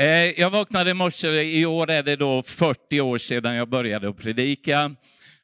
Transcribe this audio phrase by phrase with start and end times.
[0.00, 4.08] Eh, jag vaknade i morse, i år är det då 40 år sedan jag började
[4.08, 4.94] att predika.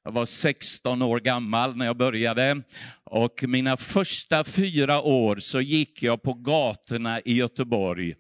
[0.05, 2.63] Jag var 16 år gammal när jag började.
[3.05, 8.15] Och mina första fyra år så gick jag på gatorna i Göteborg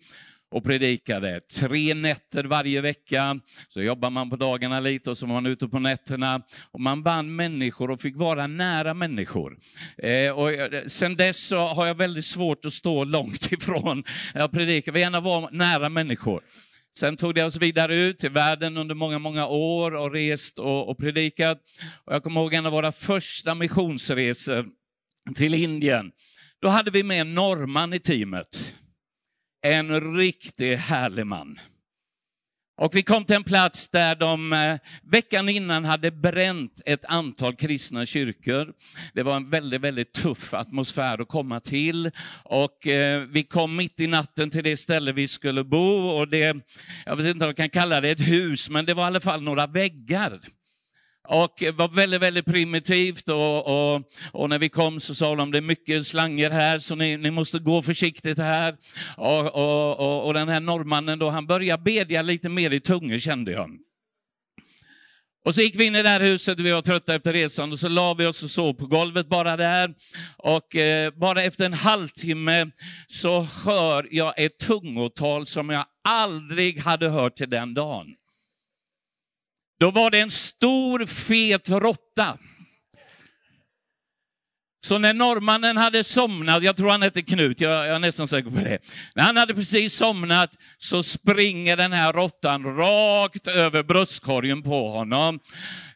[0.54, 1.40] och predikade.
[1.40, 3.40] Tre nätter varje vecka.
[3.68, 6.42] Så jobbar man på dagarna lite och så var man ute på nätterna.
[6.70, 9.58] Och man vann människor och fick vara nära människor.
[9.98, 14.04] Eh, och eh, sen dess så har jag väldigt svårt att stå långt ifrån.
[14.34, 16.40] Jag predikar, vill gärna vara nära människor.
[16.98, 20.88] Sen tog det oss vidare ut till världen under många, många år och rest och,
[20.88, 21.60] och predikat.
[22.04, 24.66] Och jag kommer ihåg en av våra första missionsresor
[25.34, 26.12] till Indien.
[26.60, 28.74] Då hade vi med en norrman i teamet.
[29.64, 31.58] En riktigt härlig man.
[32.76, 37.56] Och vi kom till en plats där de eh, veckan innan hade bränt ett antal
[37.56, 38.72] kristna kyrkor.
[39.14, 42.10] Det var en väldigt, väldigt tuff atmosfär att komma till.
[42.44, 46.08] Och eh, vi kom mitt i natten till det ställe vi skulle bo.
[46.08, 46.56] Och det,
[47.06, 49.20] jag vet inte om jag kan kalla det ett hus, men det var i alla
[49.20, 50.40] fall några väggar.
[51.28, 55.58] Och var väldigt, väldigt primitivt och, och, och, när vi kom så sa de det
[55.58, 58.76] är mycket slanger här så ni, ni måste gå försiktigt här.
[59.16, 63.52] Och, och, och, den här norrmannen då, han började bedja lite mer i tungor kände
[63.52, 63.70] jag.
[65.44, 67.78] Och så gick vi in i det här huset, vi var trötta efter resan, och
[67.78, 69.94] så la vi oss och sov på golvet bara där.
[70.36, 72.70] Och eh, bara efter en halvtimme
[73.06, 78.06] så hör jag ett tungotal som jag aldrig hade hört till den dagen.
[79.84, 82.38] Då var det en stor fet råtta.
[84.86, 88.50] Så när norrmannen hade somnat, jag tror han hette Knut, jag, jag är nästan säker
[88.50, 88.78] på det.
[89.14, 95.40] När han hade precis somnat så springer den här råttan rakt över bröstkorgen på honom.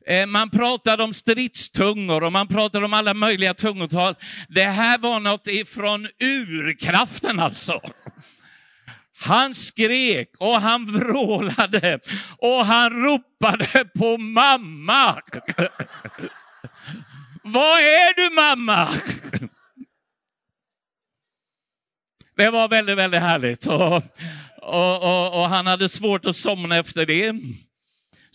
[0.07, 4.15] Eh, man pratade om stridstungor och man pratade om alla möjliga tungotal.
[4.49, 7.81] Det här var något ifrån urkraften alltså.
[9.21, 12.01] Han skrek och han vrålade
[12.39, 15.23] och han ropade på mamma.
[17.43, 18.89] Var är du mamma?
[22.37, 23.67] Det var väldigt, väldigt härligt.
[23.67, 24.03] Och,
[24.63, 27.33] och, och, och han hade svårt att somna efter det.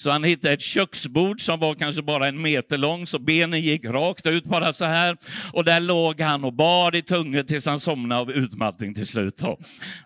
[0.04, 3.86] Så han hittade ett köksbord som var kanske bara en meter lång, så benen gick
[3.86, 5.18] rakt ut bara så här.
[5.54, 9.42] Och där låg han och bad i tungor tills han somnade av utmattning till slut.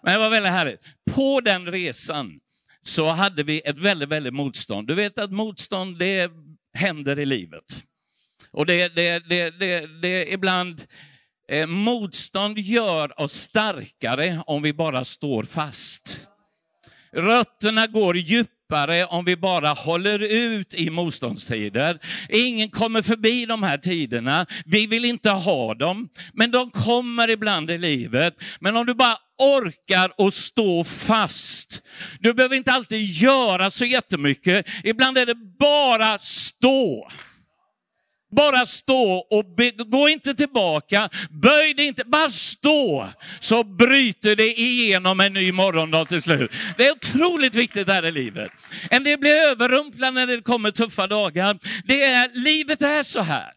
[0.03, 0.79] Men det var väldigt härligt.
[1.11, 2.39] På den resan
[2.83, 4.87] så hade vi ett väldigt, väldigt motstånd.
[4.87, 6.31] Du vet att motstånd, det
[6.73, 7.83] händer i livet.
[8.51, 10.83] Och det, det, det, det, det ibland,
[11.51, 16.27] eh, motstånd gör oss starkare om vi bara står fast.
[17.11, 21.99] Rötterna går djupare om vi bara håller ut i motståndstider.
[22.29, 24.45] Ingen kommer förbi de här tiderna.
[24.65, 28.33] Vi vill inte ha dem, men de kommer ibland i livet.
[28.59, 31.81] Men om du bara orkar och stå fast.
[32.19, 34.65] Du behöver inte alltid göra så jättemycket.
[34.83, 37.11] Ibland är det bara stå.
[38.31, 44.59] Bara stå och be, gå inte tillbaka, böj dig inte, bara stå så bryter det
[44.59, 46.51] igenom en ny morgondag till slut.
[46.77, 48.51] Det är otroligt viktigt här i livet.
[48.89, 51.59] En del blir överrumplade när det kommer tuffa dagar.
[51.85, 53.53] Det är, livet är så här.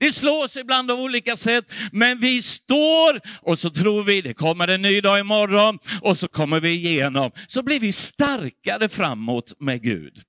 [0.00, 4.68] Det slås ibland av olika sätt, men vi står och så tror vi det kommer
[4.68, 7.30] en ny dag imorgon och så kommer vi igenom.
[7.46, 10.22] Så blir vi starkare framåt med Gud.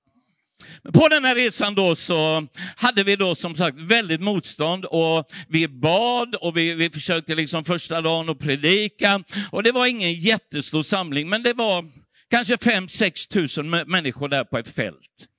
[0.92, 5.68] På den här resan då så hade vi då som sagt väldigt motstånd och vi
[5.68, 10.82] bad och vi, vi försökte liksom första dagen att predika och det var ingen jättestor
[10.82, 11.84] samling men det var
[12.30, 15.29] kanske 5-6 tusen människor där på ett fält.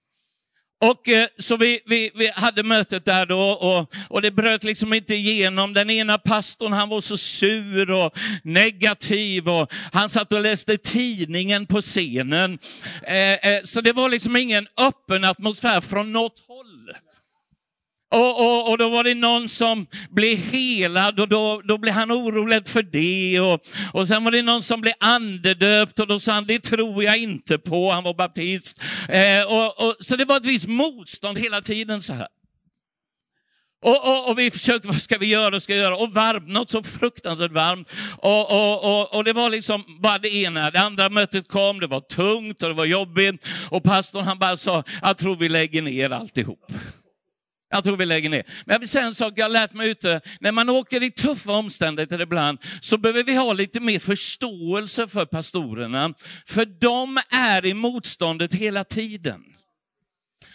[0.82, 4.94] Och eh, så vi, vi, vi hade mötet där då och, och det bröt liksom
[4.94, 5.74] inte igenom.
[5.74, 11.66] Den ena pastorn han var så sur och negativ och han satt och läste tidningen
[11.66, 12.60] på scenen.
[13.04, 16.71] Eh, eh, så det var liksom ingen öppen atmosfär från något håll.
[18.12, 22.12] Och, och, och, då var det någon som blev helad och då, då blev han
[22.12, 23.40] orolig för det.
[23.40, 27.04] Och, och sen var det någon som blev andedöpt och då sa han, det tror
[27.04, 28.82] jag inte på, han var baptist.
[29.10, 32.28] Eh, och, och, så det var ett visst motstånd hela tiden så här.
[33.84, 35.96] Och, och, och, vi försökte, vad ska vi göra, ska vi göra?
[35.96, 37.90] Och varmt, något så fruktansvärt varmt.
[38.18, 40.72] Och, och, och, det var liksom bara det ena.
[40.72, 43.46] Det andra mötet kom, det var tungt och det var jobbigt.
[43.70, 46.72] Och pastorn han bara sa, jag tror vi lägger ner alltihop.
[47.72, 48.44] Jag tror vi lägger ner.
[48.66, 50.22] Men jag vill säga en sak jag har lärt mig ute.
[50.40, 55.26] När man åker i tuffa omständigheter ibland så behöver vi ha lite mer förståelse för
[55.26, 56.14] pastorerna.
[56.46, 59.42] För de är i motståndet hela tiden.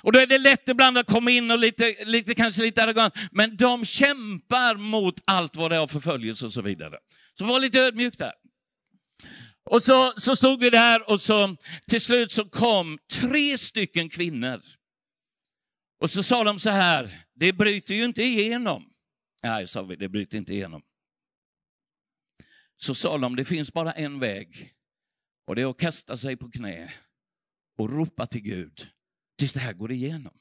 [0.03, 3.15] Och då är det lätt ibland att komma in och lite, lite kanske lite arrogant,
[3.33, 6.97] men de kämpar mot allt vad det är av förföljelse och så vidare.
[7.39, 8.33] Så var lite ödmjuk där.
[9.71, 11.57] Och så, så stod vi där och så
[11.89, 14.61] till slut så kom tre stycken kvinnor.
[15.99, 18.93] Och så sa de så här, det bryter ju inte igenom.
[19.43, 20.83] Nej, sa vi, det bryter inte igenom.
[22.77, 24.75] Så sa de, det finns bara en väg
[25.47, 26.93] och det är att kasta sig på knä
[27.79, 28.87] och ropa till Gud
[29.39, 30.39] tills det här går igenom.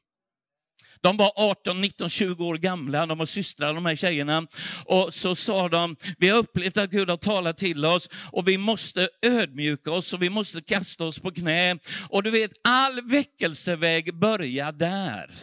[1.06, 4.48] De var 18, 19, 20 år gamla, de var systrar de här tjejerna.
[4.86, 8.58] Och så sa de, vi har upplevt att Gud har talat till oss och vi
[8.58, 11.78] måste ödmjuka oss och vi måste kasta oss på knä.
[12.10, 15.36] Och du vet, all väckelseväg börjar där.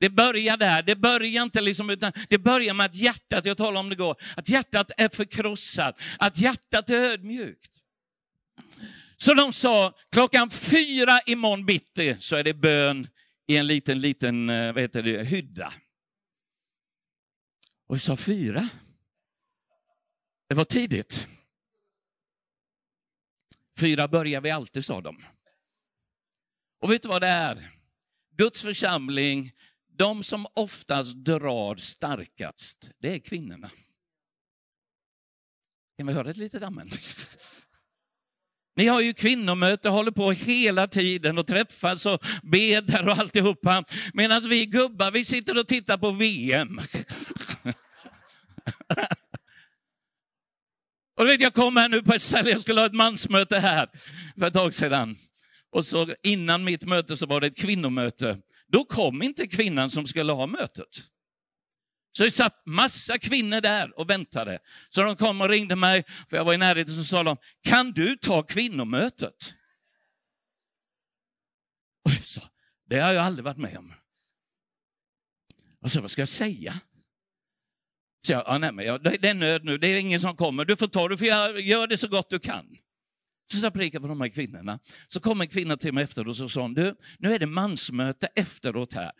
[0.00, 3.80] Det börjar där, det börjar inte liksom, utan det börjar med att hjärtat, jag talar
[3.80, 7.70] om det går, att hjärtat är förkrossat, att hjärtat är ödmjukt.
[9.16, 13.06] Så de sa, klockan fyra imorgon bitti så är det bön
[13.50, 15.74] i en liten, liten eh, vad heter det, hydda.
[17.86, 18.68] Och jag sa fyra.
[20.48, 21.26] Det var tidigt.
[23.78, 25.24] Fyra börjar vi alltid, sa de.
[26.80, 27.70] Och vet du vad det är?
[28.36, 29.52] Guds församling,
[29.86, 33.70] de som oftast drar starkast, det är kvinnorna.
[35.96, 36.90] Kan vi höra ett litet amen?
[38.80, 43.84] Ni har ju kvinnomöte, håller på hela tiden och träffas och beder och alltihopa.
[44.14, 46.80] Medan vi gubbar, vi sitter och tittar på VM.
[51.18, 53.88] och vet, jag kom här nu på ett ställe, jag skulle ha ett mansmöte här
[54.38, 55.16] för ett tag sedan.
[55.70, 58.38] Och så innan mitt möte så var det ett kvinnomöte.
[58.68, 61.02] Då kom inte kvinnan som skulle ha mötet.
[62.12, 64.58] Så det satt massa kvinnor där och väntade.
[64.88, 67.92] Så de kom och ringde mig, för jag var i närheten, så sa de, kan
[67.92, 69.54] du ta kvinnomötet?
[72.04, 72.42] Och jag sa,
[72.86, 73.94] det har jag aldrig varit med om.
[75.80, 76.80] Och så vad ska jag säga?
[78.26, 80.64] Så jag, ja, nej, men jag, det är nöd nu, det är ingen som kommer,
[80.64, 82.76] du får ta det, för jag gör det så gott du kan.
[83.52, 84.78] Så jag predikade för de här kvinnorna.
[85.08, 87.46] Så kom en kvinna till mig efteråt och så sa hon, du, nu är det
[87.46, 89.12] mansmöte efteråt här.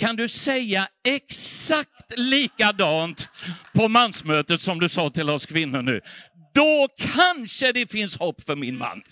[0.00, 3.28] Kan du säga exakt likadant
[3.74, 6.00] på mansmötet som du sa till oss kvinnor nu?
[6.54, 9.02] Då kanske det finns hopp för min man.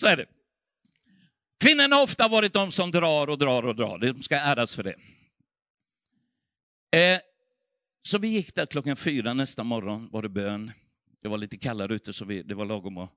[0.00, 0.26] Så är det.
[1.60, 3.98] Kvinnorna har ofta varit de som drar och drar och drar.
[3.98, 4.96] De ska äras för det.
[6.98, 7.20] Eh,
[8.02, 10.72] så vi gick där klockan fyra nästa morgon, var det bön.
[11.22, 13.10] Det var lite kallare ute så vi, det var lagom att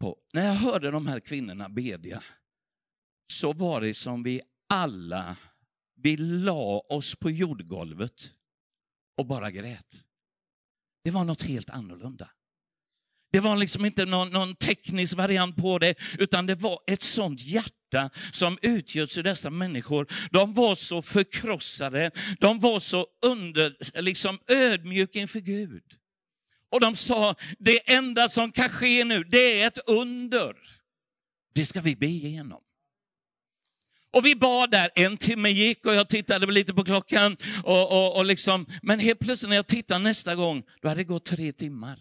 [0.00, 0.16] på.
[0.32, 2.22] När jag hörde de här kvinnorna bedja
[3.26, 5.36] så var det som vi alla,
[5.96, 8.32] vi la oss på jordgolvet
[9.16, 10.04] och bara grät.
[11.04, 12.30] Det var något helt annorlunda.
[13.32, 17.40] Det var liksom inte någon, någon, teknisk variant på det, utan det var ett sånt
[17.40, 20.06] hjärta som utgörs ur dessa människor.
[20.30, 22.10] De var så förkrossade,
[22.40, 25.84] de var så under, liksom ödmjuka inför Gud.
[26.70, 30.56] Och de sa, det enda som kan ske nu, det är ett under.
[31.54, 32.62] Det ska vi be igenom.
[34.12, 37.36] Och vi bad där, en timme gick och jag tittade lite på klockan.
[37.64, 41.04] Och, och, och liksom, men helt plötsligt när jag tittade nästa gång, då hade det
[41.04, 41.98] gått tre timmar.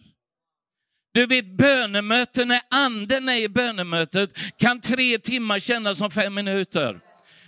[1.14, 7.00] Du vet bönemöten, när anden är i bönemötet kan tre timmar kännas som fem minuter.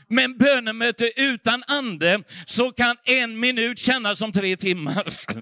[0.07, 5.05] Men bönemöte utan ande så kan en minut kännas som tre timmar.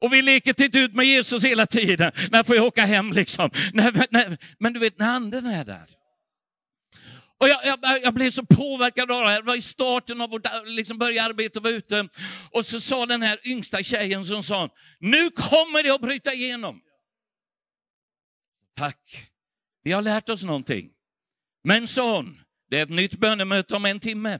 [0.00, 2.12] Och vi leker titt ut med Jesus hela tiden.
[2.30, 3.50] När får jag åka hem liksom?
[3.72, 5.86] När, när, men du vet, när anden är där.
[7.42, 9.40] Och jag, jag, jag, blev så påverkad av det här.
[9.40, 12.08] Det var i starten av vårt liksom börja och var ute.
[12.50, 16.82] Och så sa den här yngsta tjejen som sa, nu kommer det att bryta igenom.
[18.76, 19.30] Tack,
[19.82, 20.90] vi har lärt oss någonting.
[21.64, 24.38] Men sa hon, det är ett nytt bönemöte om en timme.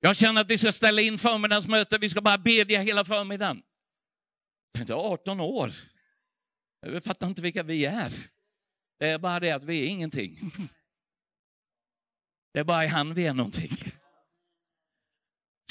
[0.00, 3.62] Jag känner att vi ska ställa in förmiddagsmötet, vi ska bara bedja hela förmiddagen.
[4.72, 5.72] Jag tänkte 18 år.
[6.80, 8.12] Jag fattar inte vilka vi är.
[8.98, 10.52] Det är bara det att vi är ingenting.
[12.54, 13.70] Det är bara i han vi är någonting.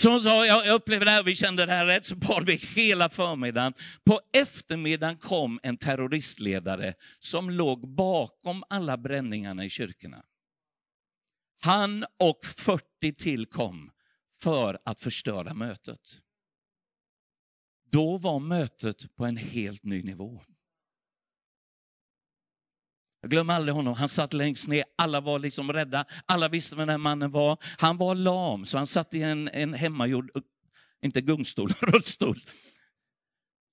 [0.01, 2.55] Så hon sa, jag upplever det här, vi kände det här rätt, så bad vi
[2.55, 3.73] hela förmiddagen.
[4.05, 10.25] På eftermiddagen kom en terroristledare som låg bakom alla bränningarna i kyrkorna.
[11.59, 13.91] Han och 40 till kom
[14.41, 16.21] för att förstöra mötet.
[17.91, 20.41] Då var mötet på en helt ny nivå.
[23.23, 23.93] Jag glömmer aldrig honom.
[23.93, 26.05] Han satt längst ner, alla var liksom rädda.
[26.25, 27.57] Alla visste vem den här mannen var.
[27.77, 30.31] Han var lam, så han satt i en, en hemmagjord,
[31.01, 32.37] inte gungstol, rullstol.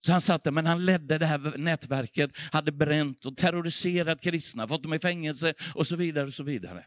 [0.06, 4.68] Så han satt där, men han ledde det här nätverket, hade bränt och terroriserat kristna,
[4.68, 6.24] fått dem i fängelse och så vidare.
[6.24, 6.84] Och så vidare.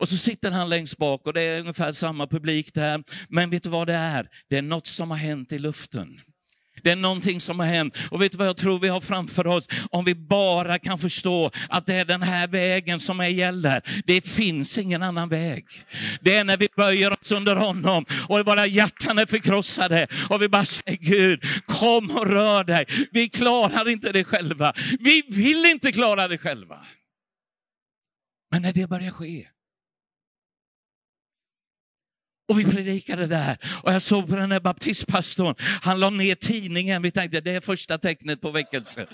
[0.00, 3.04] Och så sitter han längst bak och det är ungefär samma publik där.
[3.28, 4.28] Men vet du vad det är?
[4.48, 6.20] Det är något som har hänt i luften.
[6.84, 7.96] Det är någonting som har hänt.
[8.10, 9.68] Och vet du vad jag tror vi har framför oss?
[9.90, 13.82] Om vi bara kan förstå att det är den här vägen som är gäller.
[14.06, 15.64] Det finns ingen annan väg.
[16.20, 20.48] Det är när vi böjer oss under honom och våra hjärtan är förkrossade och vi
[20.48, 22.86] bara säger Gud, kom och rör dig.
[23.12, 24.72] Vi klarar inte det själva.
[25.00, 26.78] Vi vill inte klara det själva.
[28.50, 29.46] Men när det börjar ske,
[32.48, 33.58] och vi predikade där.
[33.82, 37.60] Och jag såg på den där baptistpastorn, han la ner tidningen, vi tänkte det är
[37.60, 39.06] första tecknet på väckelse.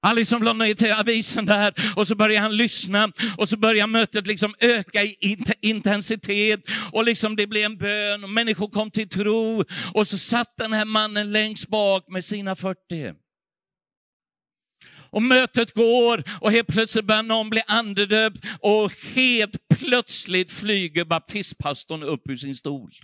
[0.00, 1.74] Han liksom la ner till avisen där.
[1.96, 3.12] Och så började han lyssna.
[3.36, 6.60] Och så började mötet liksom öka i intensitet.
[6.92, 8.24] Och liksom det blev en bön.
[8.24, 9.64] Och människor kom till tro.
[9.94, 13.14] Och så satt den här mannen längst bak med sina 40.
[15.10, 22.02] Och mötet går och helt plötsligt börjar någon bli andedöpt och helt plötsligt flyger baptistpastorn
[22.02, 22.94] upp ur sin stol.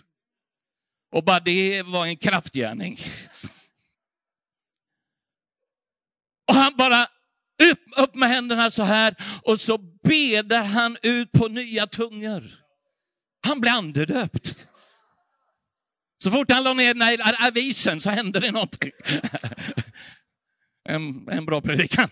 [1.12, 2.98] Och bara det var en kraftgärning.
[6.48, 7.06] Och han bara
[7.62, 12.64] upp, upp med händerna så här och så bedar han ut på nya tungor.
[13.46, 14.66] Han blir andedöpt.
[16.22, 18.92] Så fort han la ner den här avisen så hände det någonting.
[20.84, 22.08] En, en bra predikan.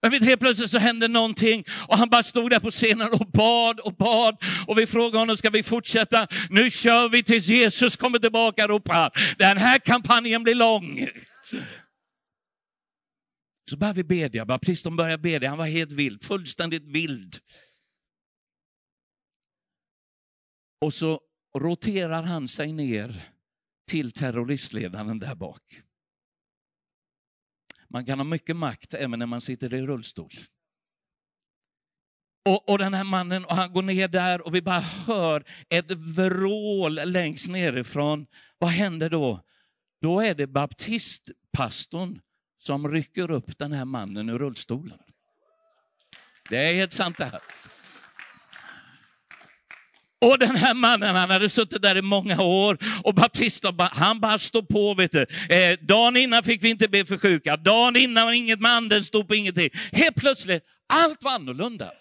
[0.00, 3.30] Jag vet, helt plötsligt så hände någonting och han bara stod där på scenen och
[3.30, 4.36] bad och bad.
[4.66, 6.26] Och vi frågade honom, ska vi fortsätta?
[6.50, 11.08] Nu kör vi tills Jesus kommer tillbaka, ropar Den här kampanjen blir lång.
[13.70, 17.38] Så började vi bedja, baptisten började bedja, han var helt vild, fullständigt vild.
[20.80, 21.20] Och så
[21.58, 23.30] roterar han sig ner
[23.90, 25.62] till terroristledaren där bak.
[27.90, 30.32] Man kan ha mycket makt även när man sitter i rullstol.
[32.44, 35.90] Och, och, den här mannen, och han går ner där och vi bara hör ett
[35.90, 38.26] vrål längst nerifrån.
[38.58, 39.44] Vad händer då?
[40.00, 42.20] Då är det baptistpastorn
[42.58, 44.98] som rycker upp den här mannen ur rullstolen.
[46.50, 47.40] Det är helt sant det här.
[50.20, 54.38] Och den här mannen, han hade suttit där i många år och baptisten, han bara
[54.38, 54.94] stod på.
[54.94, 55.26] Vet du.
[55.48, 59.04] Eh, dagen innan fick vi inte be för sjuka, dagen innan var inget med anden,
[59.04, 59.70] stod på ingenting.
[59.92, 61.92] Helt plötsligt, allt var annorlunda.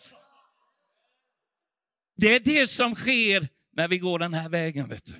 [2.17, 4.89] Det är det som sker när vi går den här vägen.
[4.89, 5.13] Vet du.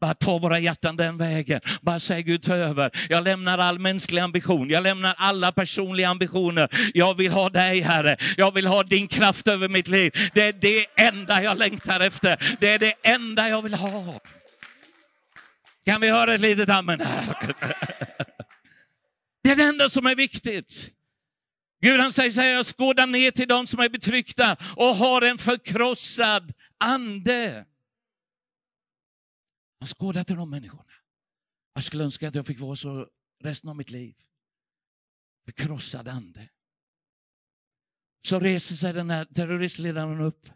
[0.00, 1.60] Bara ta våra hjärtan den vägen.
[1.80, 2.90] Bara säg Gud ta över.
[3.08, 4.70] Jag lämnar all mänsklig ambition.
[4.70, 6.68] Jag lämnar alla personliga ambitioner.
[6.94, 8.16] Jag vill ha dig Herre.
[8.36, 10.12] Jag vill ha din kraft över mitt liv.
[10.34, 12.56] Det är det enda jag längtar efter.
[12.60, 14.20] Det är det enda jag vill ha.
[15.84, 17.36] Kan vi höra ett litet amen här?
[19.42, 20.90] Det är det enda som är viktigt.
[21.82, 25.22] Gud han säger så här, jag skådar ner till de som är betryckta och har
[25.22, 27.64] en förkrossad ande.
[29.80, 30.84] Han skådar till de människorna.
[31.74, 33.08] Jag skulle önska att jag fick vara så
[33.40, 34.14] resten av mitt liv.
[35.44, 36.48] Förkrossad ande.
[38.26, 40.48] Så reser sig den här terroristledaren upp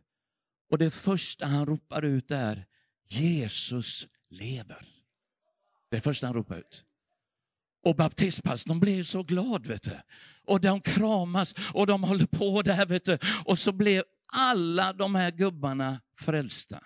[0.70, 2.66] och det första han ropar ut är
[3.04, 4.88] Jesus lever.
[5.88, 6.84] Det är det första han ropar ut.
[7.84, 9.66] Och baptistpastorn blev så glad.
[9.66, 10.00] Vet du.
[10.44, 12.86] Och de kramas och de håller på där.
[12.86, 13.18] Vet du.
[13.44, 16.82] Och så blev alla de här gubbarna frälsta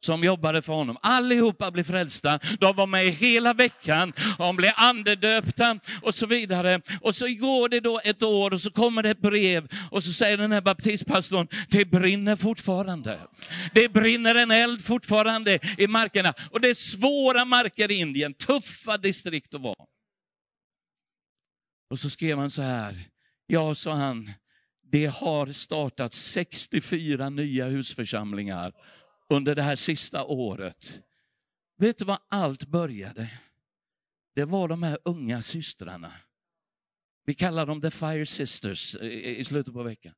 [0.00, 0.96] som jobbade för honom.
[1.02, 2.38] Allihopa blev frälsta.
[2.60, 4.12] De var med hela veckan.
[4.38, 6.80] De blev andedöpta och så vidare.
[7.00, 10.12] Och så går det då ett år och så kommer det ett brev och så
[10.12, 13.18] säger den här baptistpastorn, det brinner fortfarande.
[13.74, 16.34] Det brinner en eld fortfarande i markerna.
[16.50, 19.86] Och det är svåra marker i Indien, tuffa distrikt att vara.
[21.90, 23.04] Och så skrev han så här,
[23.46, 24.32] ja, sa han,
[24.92, 28.72] det har startat 64 nya husförsamlingar
[29.30, 31.02] under det här sista året.
[31.76, 33.30] Vet du var allt började?
[34.34, 36.12] Det var de här unga systrarna.
[37.24, 39.08] Vi kallar dem the fire sisters eh,
[39.38, 40.14] i slutet på veckan.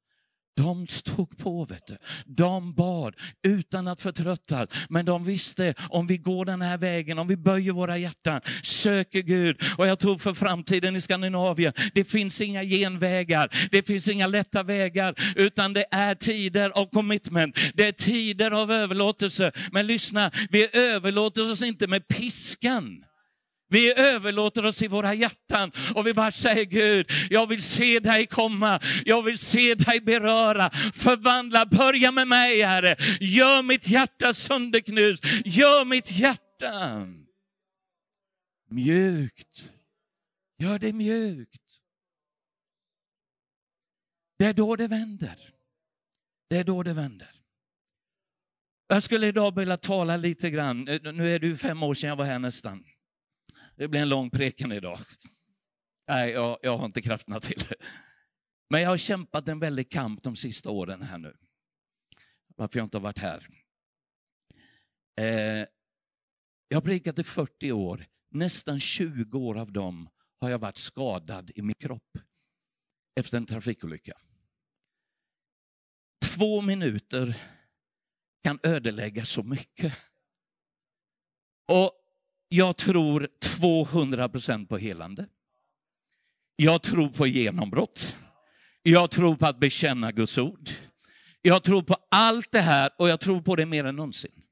[0.56, 1.96] De stod på, vet du.
[2.26, 4.68] de bad utan att förtröttas.
[4.88, 9.22] Men de visste, om vi går den här vägen, om vi böjer våra hjärtan, söker
[9.22, 9.56] Gud.
[9.78, 14.62] Och jag tror för framtiden i Skandinavien, det finns inga genvägar, det finns inga lätta
[14.62, 19.52] vägar, utan det är tider av commitment, det är tider av överlåtelse.
[19.72, 23.04] Men lyssna, vi överlåter oss inte med piskan.
[23.72, 28.26] Vi överlåter oss i våra hjärtan och vi bara säger Gud, jag vill se dig
[28.26, 32.96] komma, jag vill se dig beröra, förvandla, börja med mig Herre.
[33.20, 37.06] Gör mitt hjärta sönderknust, gör mitt hjärta
[38.68, 39.72] mjukt.
[40.58, 41.78] Gör det mjukt.
[44.38, 45.38] Det är då det vänder.
[46.48, 47.30] Det är då det vänder.
[48.88, 52.16] Jag skulle idag vilja tala lite grann, nu är det ju fem år sedan jag
[52.16, 52.84] var här nästan.
[53.76, 54.98] Det blir en lång preken idag.
[56.08, 57.74] Nej, jag, jag har inte krafterna till det.
[58.70, 61.36] Men jag har kämpat en väldig kamp de sista åren här nu.
[62.56, 63.48] Varför jag inte har varit här.
[65.20, 65.66] Eh,
[66.68, 68.06] jag har predikat i 40 år.
[68.30, 70.08] Nästan 20 år av dem
[70.40, 72.18] har jag varit skadad i min kropp
[73.20, 74.18] efter en trafikolycka.
[76.24, 77.42] Två minuter
[78.42, 79.98] kan ödelägga så mycket.
[81.68, 82.01] Och
[82.52, 85.26] jag tror 200 procent på helande.
[86.56, 88.16] Jag tror på genombrott.
[88.82, 90.70] Jag tror på att bekänna Guds ord.
[91.42, 94.42] Jag tror på allt det här och jag tror på det mer än någonsin.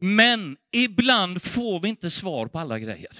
[0.00, 3.18] Men ibland får vi inte svar på alla grejer.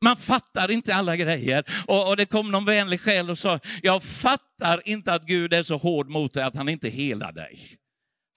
[0.00, 1.64] Man fattar inte alla grejer.
[1.86, 5.62] Och, och det kom någon vänlig själ och sa, jag fattar inte att Gud är
[5.62, 7.58] så hård mot dig att han inte helar dig.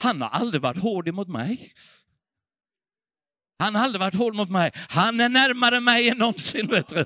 [0.04, 1.74] Han har aldrig varit hård mot mig.
[3.60, 4.72] Han har aldrig varit hård mot mig.
[4.90, 6.68] Han är närmare mig än någonsin.
[6.68, 7.06] Vet du.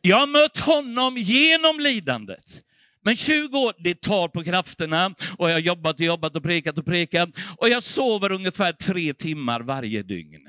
[0.00, 2.62] Jag har mött honom genom lidandet.
[3.04, 6.78] Men 20 år, det tar på krafterna och jag har jobbat och jobbat och prekat
[6.78, 7.28] och prekat.
[7.58, 10.48] Och jag sover ungefär tre timmar varje dygn.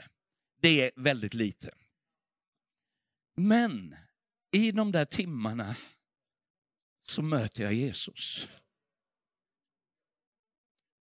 [0.61, 1.71] Det är väldigt lite.
[3.37, 3.95] Men
[4.51, 5.75] i de där timmarna
[7.07, 8.47] så möter jag Jesus.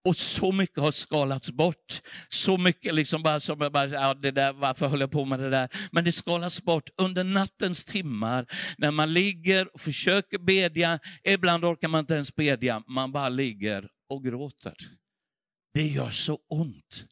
[0.09, 2.03] Och så mycket har skalats bort.
[2.29, 5.51] Så mycket liksom bara som bara, ja, det där, varför höll jag på med det
[5.51, 5.69] där?
[5.93, 8.47] Men det skalas bort under nattens timmar
[8.79, 11.01] när man ligger och försöker bedja.
[11.25, 14.75] Ibland orkar man inte ens bedja, man bara ligger och gråter.
[15.75, 17.05] Det gör så ont.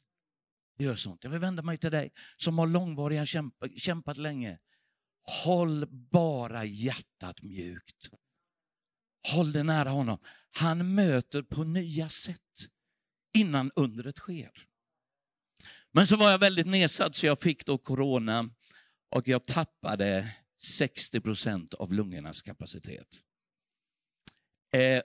[0.79, 1.25] Det gör så ont.
[1.25, 4.59] Jag vill vända mig till dig som har långvariga kämpat, kämpat länge.
[5.45, 8.11] Håll bara hjärtat mjukt.
[9.33, 10.19] Håll det nära honom.
[10.59, 12.41] Han möter på nya sätt
[13.37, 14.51] innan undret sker.
[15.93, 18.51] Men så var jag väldigt nedsatt så jag fick då corona
[19.11, 23.23] och jag tappade 60 procent av lungornas kapacitet.
[24.75, 25.03] Eh,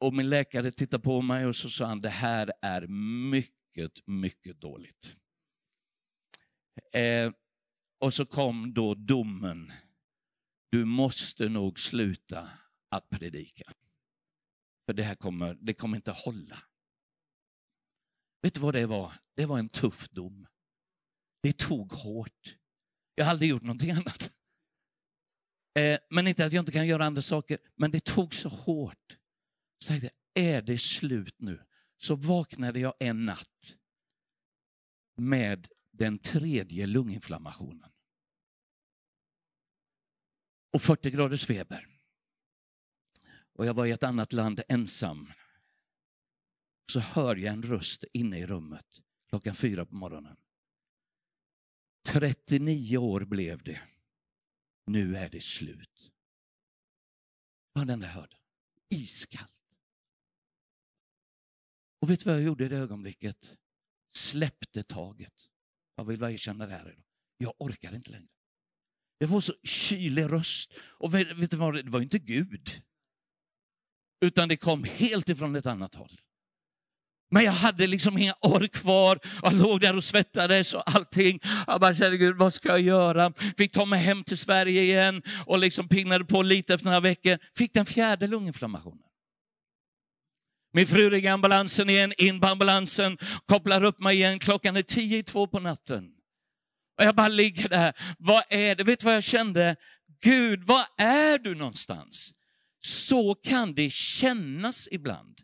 [0.00, 2.86] och min läkare tittade på mig och så sa han, det här är
[3.30, 5.16] mycket, mycket dåligt.
[6.92, 7.32] Eh,
[8.00, 9.72] och så kom då domen.
[10.70, 12.50] Du måste nog sluta
[12.88, 13.72] att predika.
[14.86, 16.58] För det här kommer, det kommer inte hålla.
[18.42, 19.12] Vet du vad det var?
[19.34, 20.46] Det var en tuff dom.
[21.42, 22.56] Det tog hårt.
[23.14, 24.32] Jag har aldrig gjort någonting annat.
[25.74, 29.18] Eh, men inte att jag inte kan göra andra saker, men det tog så hårt.
[29.78, 31.64] Så tänkte är det slut nu?
[31.96, 33.76] Så vaknade jag en natt
[35.16, 37.90] med den tredje lunginflammationen.
[40.72, 41.88] Och 40 graders feber.
[43.54, 45.32] Och jag var i ett annat land ensam
[46.92, 50.36] så hör jag en röst inne i rummet klockan fyra på morgonen.
[52.08, 53.80] 39 år blev det.
[54.86, 56.12] Nu är det slut.
[57.72, 58.36] Det var den där hörde.
[58.88, 59.64] Iskallt.
[62.00, 63.56] Och vet du vad jag gjorde i det ögonblicket?
[64.10, 65.50] Släppte taget.
[65.96, 67.04] Jag vill bara erkänna det här idag.
[67.38, 68.28] Jag orkar inte längre.
[69.18, 70.72] Det var så kylig röst.
[70.78, 72.82] Och vet, vet du vad, det var inte Gud.
[74.20, 76.20] Utan det kom helt ifrån ett annat håll.
[77.32, 79.18] Men jag hade liksom inga ork kvar.
[79.42, 81.40] Jag låg där och svettades och allting.
[81.66, 83.32] Jag bara kände, Gud, vad ska jag göra?
[83.56, 87.38] Fick ta mig hem till Sverige igen och liksom pignade på lite efter några veckor.
[87.56, 89.08] Fick den fjärde lunginflammationen.
[90.72, 94.38] Min fru ringer ambulansen igen, in på ambulansen, kopplar upp mig igen.
[94.38, 96.04] Klockan är tio i två på natten.
[96.98, 97.92] Och jag bara ligger där.
[98.18, 98.84] Vad är det?
[98.84, 99.76] Vet du vad jag kände?
[100.22, 102.32] Gud, var är du någonstans?
[102.80, 105.41] Så kan det kännas ibland.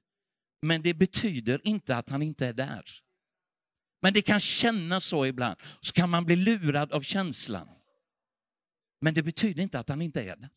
[0.62, 2.84] Men det betyder inte att han inte är där.
[4.02, 5.56] Men det kan kännas så ibland.
[5.80, 7.68] Så kan man bli lurad av känslan.
[9.00, 10.50] Men det betyder inte att han inte är där.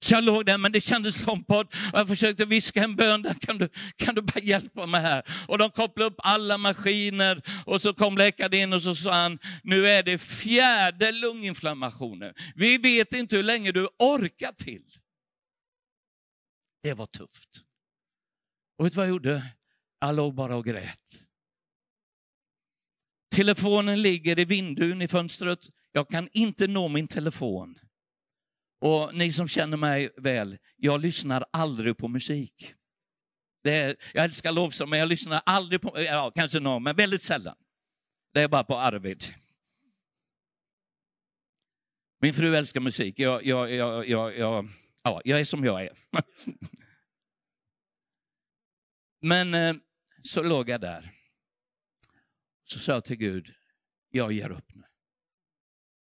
[0.00, 1.74] Så jag låg där, men det kändes långt bort.
[1.92, 5.22] Och jag försökte viska en bön, där, kan, du, kan du bara hjälpa mig här?
[5.48, 9.38] Och de kopplade upp alla maskiner och så kom läkaren in och så sa han,
[9.62, 12.34] nu är det fjärde lunginflammationen.
[12.54, 14.84] Vi vet inte hur länge du orkar till.
[16.82, 17.67] Det var tufft.
[18.78, 19.52] Och vet du vad jag gjorde?
[20.00, 21.24] Jag låg bara och grät.
[23.34, 25.68] Telefonen ligger i vindun i fönstret.
[25.92, 27.78] Jag kan inte nå min telefon.
[28.80, 32.74] Och ni som känner mig väl, jag lyssnar aldrig på musik.
[33.64, 37.56] Är, jag älskar lovsång, men jag lyssnar aldrig på, ja kanske någon, men väldigt sällan.
[38.34, 39.24] Det är bara på Arvid.
[42.20, 43.18] Min fru älskar musik.
[43.18, 44.68] Jag, jag, jag, jag, jag,
[45.02, 45.90] ja, jag är som jag är.
[49.20, 49.76] Men eh,
[50.22, 51.14] så låg jag där.
[52.64, 53.54] Så sa jag till Gud,
[54.08, 54.84] jag ger upp nu.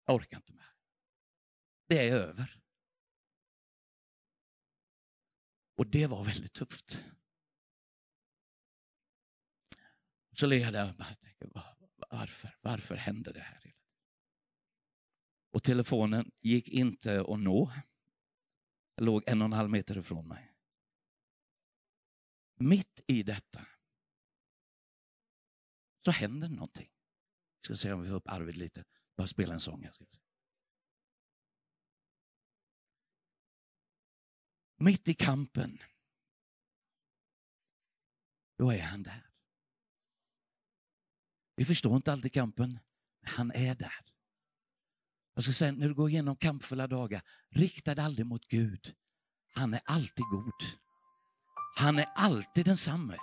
[0.07, 0.75] Jag orkar inte mer.
[1.89, 2.61] Det är över.
[5.77, 7.05] Och det var väldigt tufft.
[10.33, 11.49] Så låg jag där och bara tänkte,
[12.11, 13.75] varför, varför hände det här?
[15.53, 17.73] Och telefonen gick inte att nå.
[18.95, 20.54] Jag låg en och en halv meter ifrån mig.
[22.55, 23.67] Mitt i detta
[26.05, 26.91] så händer någonting.
[27.59, 28.85] Jag ska se om vi får upp Arvid lite.
[29.17, 29.83] Bara spela en sång.
[29.83, 29.93] Här.
[34.77, 35.79] Mitt i kampen,
[38.59, 39.31] då är han där.
[41.57, 42.79] Vi förstår inte alltid kampen,
[43.21, 44.05] men han är där.
[45.35, 48.97] Jag ska säga, när du går igenom kampfulla dagar, rikta dig aldrig mot Gud.
[49.55, 50.84] Han är alltid god.
[51.77, 53.17] Han är alltid densamme.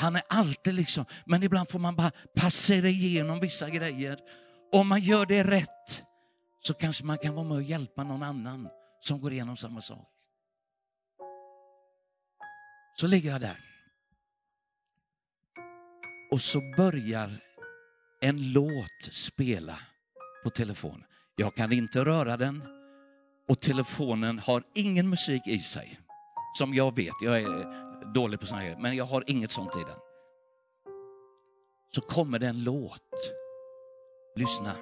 [0.00, 4.18] Han är alltid liksom, men ibland får man bara passera igenom vissa grejer.
[4.72, 6.02] Om man gör det rätt
[6.60, 8.68] så kanske man kan vara med och hjälpa någon annan
[9.00, 10.08] som går igenom samma sak.
[12.96, 13.60] Så ligger jag där.
[16.30, 17.40] Och så börjar
[18.20, 19.78] en låt spela
[20.42, 21.04] på telefonen.
[21.36, 22.62] Jag kan inte röra den
[23.48, 26.00] och telefonen har ingen musik i sig.
[26.52, 29.78] Som jag vet, jag är dålig på sådana grejer, men jag har inget sånt i
[29.78, 29.98] den.
[31.94, 33.32] Så kommer det en låt.
[34.36, 34.72] Lyssna.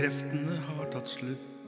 [0.00, 1.59] kreftene har tatt slutt.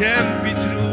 [0.00, 0.90] kämp tro.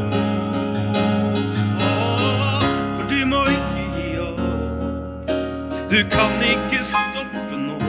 [1.79, 2.63] Åh,
[3.09, 5.31] du må ikke ge upp
[5.89, 7.79] Du kan ikke stoppe nå.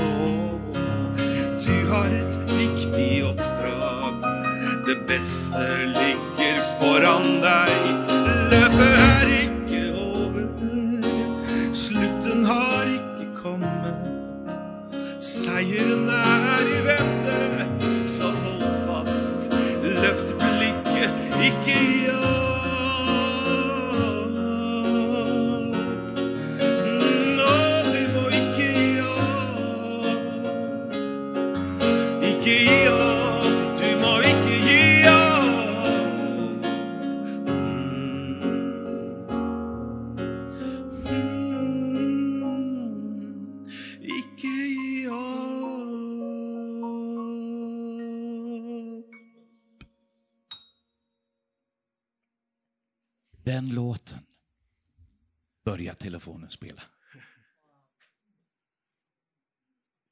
[1.66, 4.22] Du har ett viktigt uppdrag
[4.87, 5.66] Det bästa
[5.98, 8.08] ligger foran dig
[53.48, 54.26] Den låten
[55.64, 56.82] börjar telefonen spela.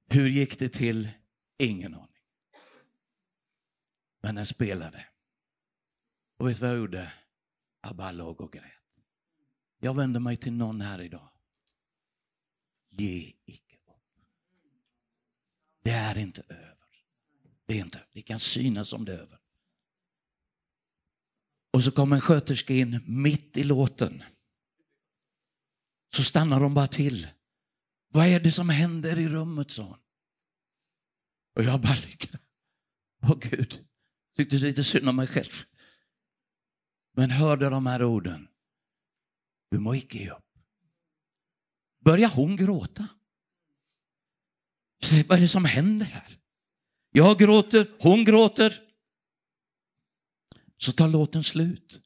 [0.09, 1.09] Hur gick det till?
[1.59, 2.23] Ingen aning.
[4.21, 5.07] Men den spelade.
[6.37, 7.13] Och vet du vad jag gjorde?
[7.83, 8.73] Jag bara låg och grät.
[9.79, 11.29] Jag vänder mig till någon här idag.
[12.89, 14.01] Ge icke upp.
[15.83, 17.05] Det är inte över.
[17.67, 18.01] det är inte.
[18.13, 19.41] Det kan synas som det är över.
[21.77, 24.23] Och så kom en sköterska in mitt i låten.
[26.15, 27.29] Så stannar de bara till.
[28.09, 29.99] Vad är det som händer i rummet, sa hon.
[31.55, 32.39] Och jag bara ligger
[33.23, 33.87] Åh Gud,
[34.37, 35.53] tyckte lite synd om mig själv.
[37.17, 38.49] Men hörde de här orden.
[39.71, 40.59] Du må icke ge upp.
[42.05, 43.09] Börjar hon gråta?
[45.29, 46.39] Vad är det som händer här?
[47.11, 48.86] Jag gråter, hon gråter.
[50.79, 52.01] Så tar låten slut.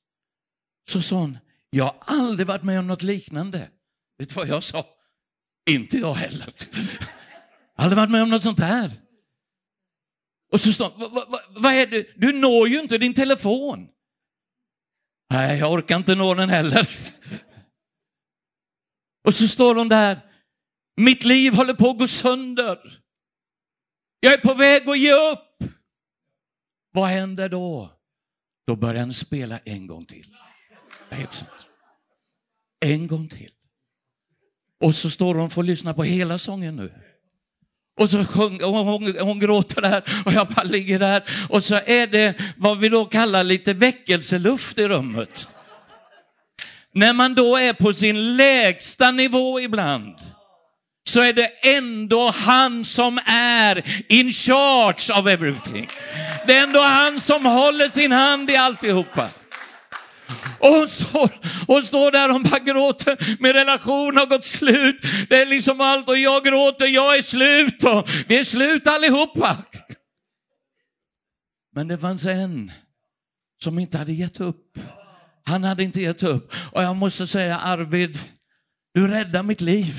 [0.88, 1.38] Så sa hon,
[1.70, 3.70] jag har aldrig varit med om något liknande.
[4.18, 4.86] Vet du vad jag sa?
[5.70, 6.54] Inte jag heller.
[7.74, 8.92] Aldrig varit med om något sånt här.
[10.52, 12.06] Och så sa vad, vad, vad är det?
[12.16, 13.88] Du når ju inte din telefon.
[15.30, 16.90] Nej, jag orkar inte nå den heller.
[19.24, 20.20] Och så står hon där.
[20.96, 23.00] Mitt liv håller på att gå sönder.
[24.20, 25.72] Jag är på väg att ge upp.
[26.92, 27.99] Vad händer då?
[28.70, 30.26] Då börjar han spela en gång till.
[32.80, 33.50] En gång till.
[34.80, 36.92] Och så står hon och får lyssna på hela sången nu.
[37.98, 41.22] Och så sjung, hon, hon, hon, gråter där och jag bara ligger där.
[41.48, 45.48] Och så är det vad vi då kallar lite väckelseluft i rummet.
[46.92, 50.16] När man då är på sin lägsta nivå ibland
[51.10, 51.46] så är det
[51.76, 55.88] ändå han som är in charge of everything.
[56.46, 59.28] Det är ändå han som håller sin hand i alltihopa.
[60.58, 61.30] Och hon står,
[61.66, 63.36] hon står där och bara gråter.
[63.40, 64.96] Min relation har gått slut.
[65.28, 69.56] Det är liksom allt och jag gråter, jag är slut och vi är slut allihopa.
[71.74, 72.72] Men det fanns en
[73.62, 74.78] som inte hade gett upp.
[75.44, 76.52] Han hade inte gett upp.
[76.72, 78.18] Och jag måste säga Arvid,
[78.94, 79.94] du räddar mitt liv.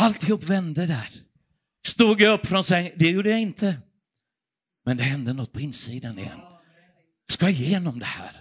[0.00, 1.08] Alltihop vände där.
[1.86, 2.92] Stod jag upp från sängen?
[2.96, 3.76] Det gjorde jag inte.
[4.86, 6.38] Men det hände något på insidan igen.
[7.26, 8.32] Jag ska igenom det här.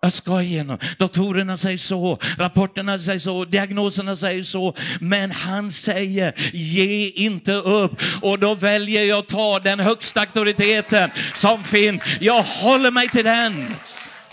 [0.00, 0.78] Jag ska igenom.
[0.98, 4.76] Datorerna säger så, rapporterna säger så, diagnoserna säger så.
[5.00, 8.02] Men han säger, ge inte upp.
[8.22, 12.02] Och då väljer jag att ta den högsta auktoriteten som finns.
[12.20, 13.66] Jag håller mig till den.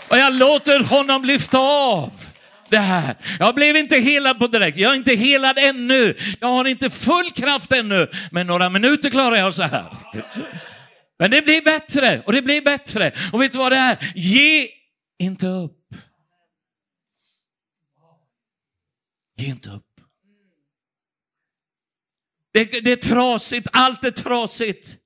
[0.08, 2.12] Och jag låter honom lyfta av
[2.70, 3.16] det här.
[3.38, 4.78] Jag blev inte helad på direkt.
[4.78, 6.16] Jag är inte helad ännu.
[6.40, 8.10] Jag har inte full kraft ännu.
[8.30, 9.96] Men några minuter klarar jag så här.
[11.18, 13.12] Men det blir bättre och det blir bättre.
[13.32, 14.12] Och vet du vad det är?
[14.14, 14.68] Ge
[15.18, 15.94] inte upp.
[19.36, 19.86] Ge inte upp.
[22.52, 24.96] Det, det är trasigt, allt är trasigt.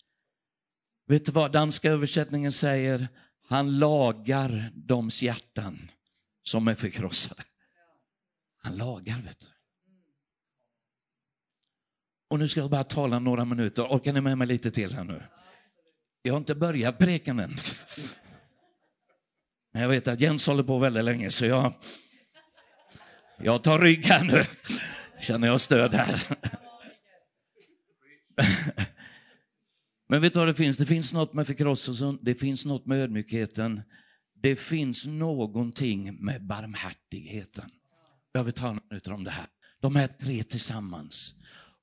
[1.07, 3.09] Vet du vad danska översättningen säger?
[3.49, 5.91] Han lagar doms hjärtan
[6.43, 7.43] som är förkrossade.
[8.65, 9.47] Han lagar, vet du.
[12.31, 13.83] Och nu ska jag bara tala några minuter.
[13.83, 15.23] Orkar ni med mig lite till här nu?
[16.23, 17.55] Jag har inte börjat preken än.
[19.73, 21.75] Men jag vet att Jens håller på väldigt länge så jag,
[23.39, 24.45] jag tar rygg här nu.
[25.21, 26.23] Känner jag stöd här.
[30.09, 30.77] Men vet du vad det finns?
[30.77, 33.83] Det finns något med förkrosselsen, det finns något med ödmjukheten.
[34.35, 37.71] Det finns någonting med barmhärtigheten.
[38.37, 39.47] Jag vill tala minuter om det här.
[39.81, 41.35] De här tre tillsammans.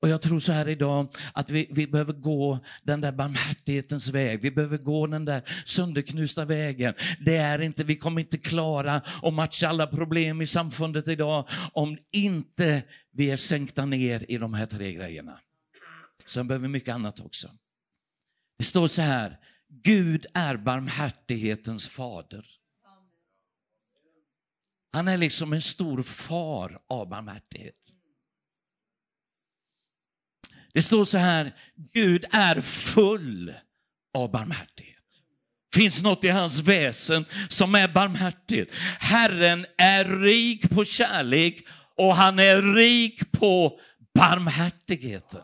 [0.01, 4.41] Och jag tror så här idag att vi, vi behöver gå den där barmhärtighetens väg.
[4.41, 6.93] Vi behöver gå den där sönderknusta vägen.
[7.25, 11.97] Det är inte, vi kommer inte klara att matcha alla problem i samfundet idag om
[12.11, 15.39] inte vi är sänkta ner i de här tre grejerna.
[16.25, 17.51] Sen behöver vi mycket annat också.
[18.57, 19.37] Det står så här,
[19.83, 22.45] Gud är barmhärtighetens fader.
[24.91, 27.75] Han är liksom en stor far av barmhärtighet.
[30.73, 33.53] Det står så här, Gud är full
[34.13, 34.97] av barmhärtighet.
[35.73, 38.71] Finns något i hans väsen som är barmhärtigt.
[38.99, 43.79] Herren är rik på kärlek och han är rik på
[44.13, 45.41] barmhärtigheten.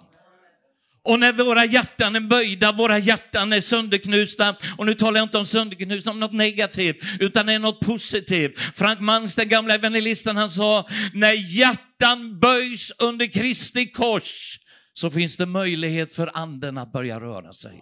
[1.07, 5.37] Och när våra hjärtan är böjda, våra hjärtan är sönderknusta, och nu talar jag inte
[5.37, 8.59] om sönderknusta om något negativt, utan det är något positivt.
[8.73, 14.59] Frank Mans, den gamla evangelisten, han sa, när hjärtan böjs under Kristi kors,
[14.93, 17.81] så finns det möjlighet för anden att börja röra sig.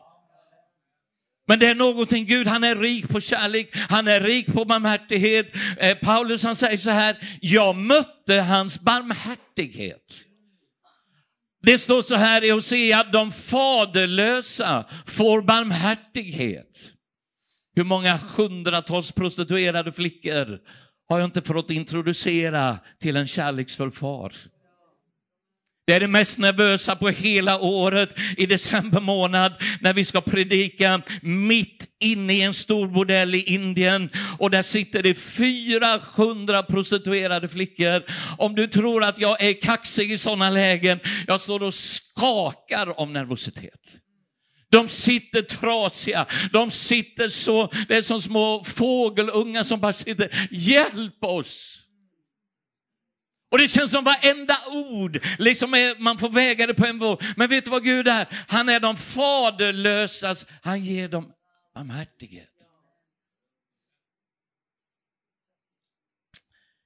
[1.47, 5.55] Men det är någonting, Gud han är rik på kärlek, han är rik på barmhärtighet.
[5.77, 10.25] Eh, Paulus han säger så här, jag mötte hans barmhärtighet.
[11.65, 16.91] Det står så här i Hosea, de faderlösa får barmhärtighet.
[17.75, 20.59] Hur många hundratals prostituerade flickor
[21.09, 24.33] har jag inte fått introducera till en kärleksfull far?
[25.87, 31.01] Det är det mest nervösa på hela året i december månad när vi ska predika
[31.21, 38.03] mitt inne i en stor bordell i Indien och där sitter det 400 prostituerade flickor.
[38.37, 43.11] Om du tror att jag är kaxig i sådana lägen, jag står och skakar av
[43.11, 43.95] nervositet.
[44.69, 51.23] De sitter trasiga, de sitter så, det är som små fågelungar som bara sitter, hjälp
[51.23, 51.84] oss!
[53.55, 57.23] Och det känns som varenda ord, liksom är, man får väga det på en våg.
[57.37, 58.45] Men vet du vad Gud är?
[58.47, 61.33] Han är de faderlösas, han ger dem
[61.73, 62.67] barmhärtighet.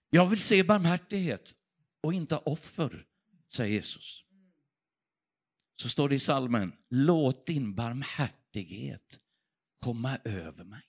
[0.10, 1.56] Jag vill se barmhärtighet
[2.02, 3.06] och inte offer,
[3.54, 4.24] säger Jesus.
[5.76, 9.20] Så står det i salmen, låt din barmhärtighet
[9.80, 10.84] komma över mig.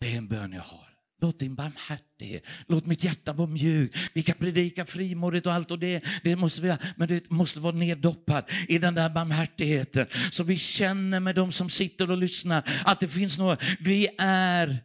[0.00, 0.91] Det är en bön jag har.
[1.22, 3.96] Låt din barmhärtighet, låt mitt hjärta vara mjukt.
[4.12, 7.74] Vi kan predika frimodigt och allt och det, det måste vi men det måste vara
[7.74, 10.06] neddoppad i den där barmhärtigheten.
[10.30, 13.58] Så vi känner med de som sitter och lyssnar att det finns något.
[13.80, 14.78] Vi är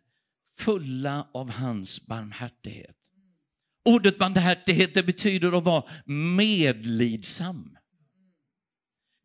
[0.57, 2.95] fulla av hans barmhärtighet.
[3.85, 7.77] Ordet barmhärtighet betyder att vara medlidsam.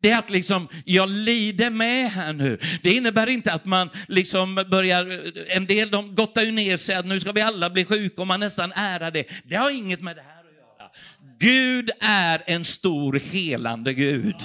[0.03, 2.59] Det är att liksom, jag lider med här nu.
[2.83, 5.05] Det innebär inte att man liksom börjar,
[5.47, 8.27] en del de gottar ju ner sig att nu ska vi alla bli sjuka och
[8.27, 9.25] man nästan ärar det.
[9.43, 10.89] Det har inget med det här att göra.
[11.39, 14.35] Gud är en stor helande Gud.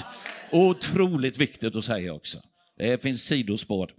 [0.51, 2.37] Otroligt viktigt att säga också.
[2.77, 3.91] Det finns sidospår.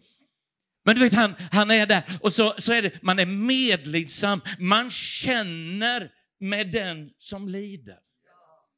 [0.84, 4.40] Men du vet, han, han är där och så, så är det, man är medlidsam,
[4.58, 7.96] man känner med den som lider.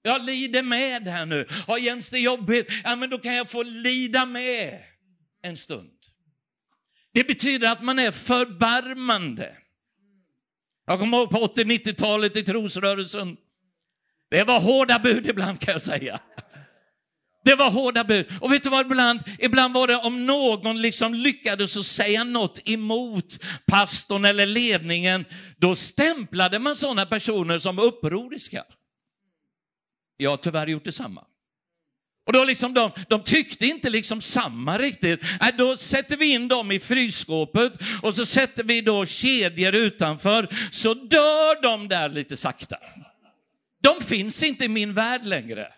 [0.02, 1.46] Jag lider med här nu.
[1.66, 2.66] Har Jens det jobbigt?
[2.84, 4.80] Ja, men då kan jag få lida med
[5.42, 5.90] en stund.
[7.12, 9.56] Det betyder att man är förbarmande.
[10.86, 13.36] Jag kommer ihåg på 80-90-talet i trosrörelsen.
[14.30, 16.20] Det var hårda bud ibland kan jag säga.
[17.44, 18.26] Det var hårda bud.
[18.40, 19.20] Och vet du vad ibland?
[19.38, 25.24] Ibland var det om någon liksom lyckades säga något emot pastorn eller ledningen,
[25.56, 28.64] då stämplade man sådana personer som upproriska.
[30.16, 31.24] Jag har tyvärr gjort detsamma.
[32.26, 35.22] Och då liksom de, de tyckte inte liksom samma riktigt.
[35.40, 37.72] Äh, då sätter vi in dem i frysskåpet
[38.02, 42.76] och så sätter vi då kedjor utanför så dör de där lite sakta.
[43.82, 45.68] De finns inte i min värld längre.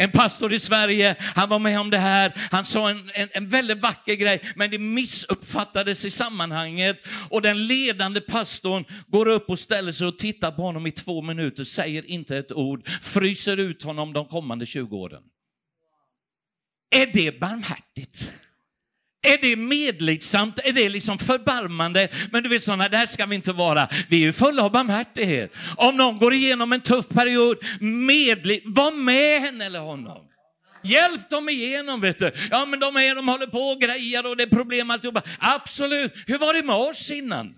[0.00, 3.48] En pastor i Sverige, han var med om det här, han sa en, en, en,
[3.48, 7.06] väldigt vacker grej, men det missuppfattades i sammanhanget.
[7.30, 11.22] Och den ledande pastorn går upp och ställer sig och tittar på honom i två
[11.22, 15.22] minuter, säger inte ett ord, fryser ut honom de kommande 20 åren.
[16.90, 18.32] Är det barmhärtigt?
[19.22, 20.58] Är det medlidsamt?
[20.64, 22.08] Är det liksom förbarmande?
[22.32, 23.88] Men du vet, sådana där ska vi inte vara.
[24.08, 25.52] Vi är ju fulla av barmhärtighet.
[25.76, 30.24] Om någon går igenom en tuff period, medlid, var med henne eller honom.
[30.82, 32.32] Hjälp dem igenom, vet du.
[32.50, 35.22] Ja, men de, är, de håller på och grejer och det är problem alltihopa.
[35.38, 36.12] Absolut.
[36.26, 37.54] Hur var det med oss innan?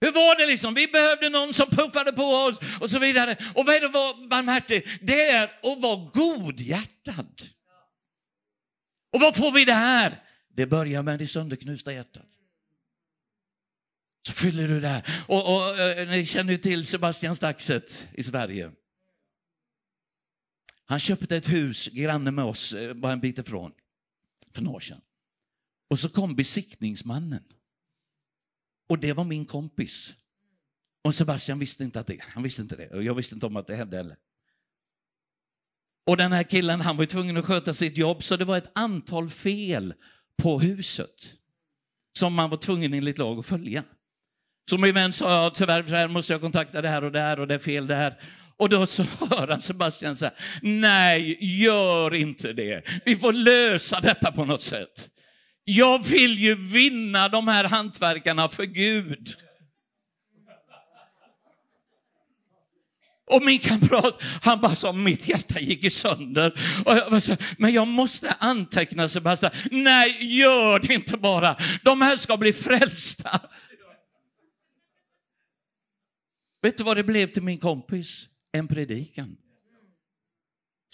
[0.00, 0.74] Hur var det liksom?
[0.74, 3.36] Vi behövde någon som puffade på oss och så vidare.
[3.54, 4.98] Och vad är det att vara barmhärtig?
[5.02, 7.53] Det är att vara godhjärtad.
[9.14, 10.22] Och vad får vi det här?
[10.48, 12.38] Det börjar med det sönderknusta hjärtat.
[14.26, 15.24] Så fyller du det här.
[15.28, 18.72] Och, och, och ni känner ju till Sebastian Staxet i Sverige.
[20.84, 23.72] Han köpte ett hus granne med oss, eh, bara en bit ifrån,
[24.52, 25.00] för några år sedan.
[25.88, 27.44] Och så kom besiktningsmannen.
[28.88, 30.14] Och det var min kompis.
[31.02, 32.88] Och Sebastian visste inte att det, han visste inte det.
[32.88, 34.16] Och jag visste inte om att det hände heller.
[36.06, 38.70] Och den här killen, han var tvungen att sköta sitt jobb, så det var ett
[38.74, 39.94] antal fel
[40.42, 41.34] på huset
[42.18, 43.84] som man var tvungen enligt lag att följa.
[44.70, 47.40] Så min vän sa, tyvärr så här måste jag kontakta det här och det här
[47.40, 48.14] och det är fel det här.
[48.56, 52.82] Och då så hör han Sebastian säga, nej, gör inte det.
[53.04, 55.10] Vi får lösa detta på något sätt.
[55.64, 59.36] Jag vill ju vinna de här hantverkarna för Gud.
[63.26, 66.60] Och min kamrat, han bara sa, mitt hjärta gick sönder.
[66.86, 69.52] Och jag sa, men jag måste anteckna Sebastian.
[69.70, 71.56] Nej, gör det inte bara.
[71.84, 73.40] De här ska bli frälsta.
[76.62, 78.28] Vet du vad det blev till min kompis?
[78.52, 79.36] En predikan.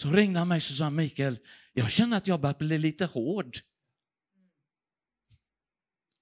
[0.01, 1.39] Så ringde han mig och sa, Mikael,
[1.73, 3.57] jag känner att jag börjar bli lite hård.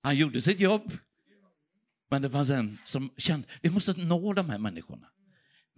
[0.03, 0.93] Han gjorde sitt jobb.
[2.10, 5.07] Men det fanns en som kände, vi måste nå de här människorna.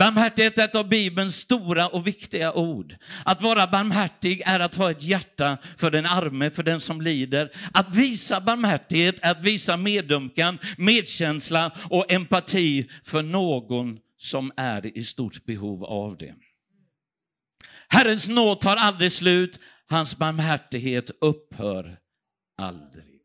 [0.01, 2.95] Barmhärtighet är ett av Bibelns stora och viktiga ord.
[3.25, 7.51] Att vara barmhärtig är att ha ett hjärta för den arme, för den som lider.
[7.73, 15.03] Att visa barmhärtighet är att visa medömkan, medkänsla och empati för någon som är i
[15.03, 16.35] stort behov av det.
[17.87, 21.99] Herrens nåd tar aldrig slut, hans barmhärtighet upphör
[22.57, 23.21] aldrig.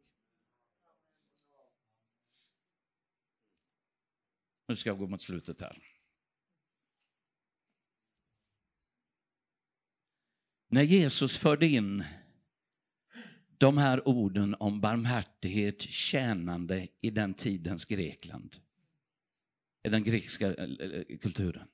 [4.68, 5.85] Nu ska jag gå mot slutet här.
[10.68, 12.04] När Jesus förde in
[13.58, 18.56] de här orden om barmhärtighet, tjänande i den tidens Grekland,
[19.86, 21.68] i den grekiska eh, eh, kulturen,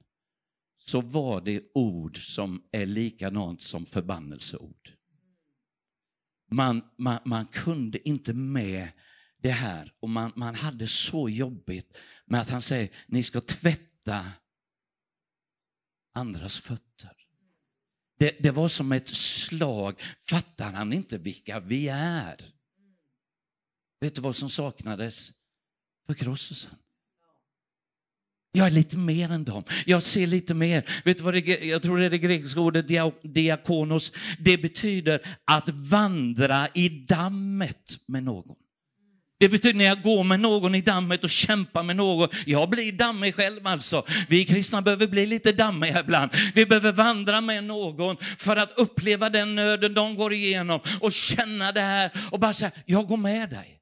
[0.76, 4.92] så var det ord som är likadant som förbannelseord.
[6.50, 8.88] Man, man, man kunde inte med
[9.38, 14.32] det här och man, man hade så jobbigt med att han säger, ni ska tvätta
[16.12, 17.21] andras fötter.
[18.22, 20.02] Det, det var som ett slag.
[20.20, 22.36] Fattar han inte vilka vi är?
[24.00, 25.32] Vet du vad som saknades?
[26.06, 26.70] Förkrosselsen.
[28.52, 29.64] Jag är lite mer än dem.
[29.86, 31.02] Jag ser lite mer.
[31.04, 32.86] Vet du vad det, jag tror det är det grekiska ordet
[33.22, 34.12] diakonos.
[34.38, 38.56] Det betyder att vandra i dammet med någon.
[39.42, 42.28] Det betyder när jag går med någon i dammet och kämpar med någon.
[42.46, 44.04] Jag blir dammig själv alltså.
[44.28, 46.30] Vi kristna behöver bli lite dammiga ibland.
[46.54, 51.72] Vi behöver vandra med någon för att uppleva den nöden de går igenom och känna
[51.72, 53.78] det här och bara säga, jag går med dig.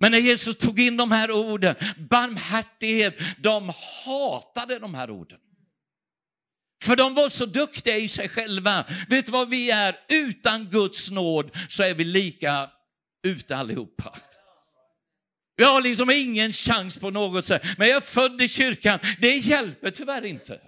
[0.00, 1.74] Men när Jesus tog in de här orden,
[2.10, 3.72] barmhärtighet, de
[4.06, 5.38] hatade de här orden.
[6.82, 8.84] För de var så duktiga i sig själva.
[9.08, 9.96] Vet du vad vi är?
[10.08, 12.70] Utan Guds nåd så är vi lika
[13.26, 14.18] ute allihopa.
[15.56, 17.62] Jag har liksom ingen chans på något sätt.
[17.78, 18.98] Men jag är född i kyrkan.
[19.20, 20.60] Det hjälper tyvärr inte.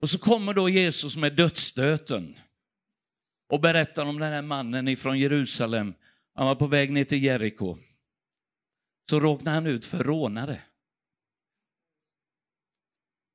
[0.00, 2.38] Och så kommer då Jesus med dödsstöten
[3.48, 5.94] och berättar om den här mannen ifrån Jerusalem.
[6.34, 7.78] Han var på väg ner till Jeriko.
[9.10, 10.62] Så råkade han ut för rånare.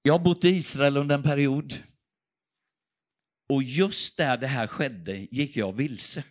[0.01, 1.84] Jag har bott i Israel under en period.
[3.49, 6.23] Och just där det här skedde gick jag vilse.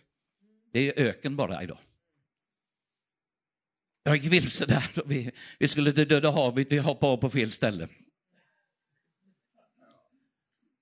[0.73, 1.77] Det är öken bara idag.
[4.03, 5.01] Jag gick vilse där.
[5.05, 7.89] Vi, vi skulle till Döda havet, vi hoppade av på fel ställe.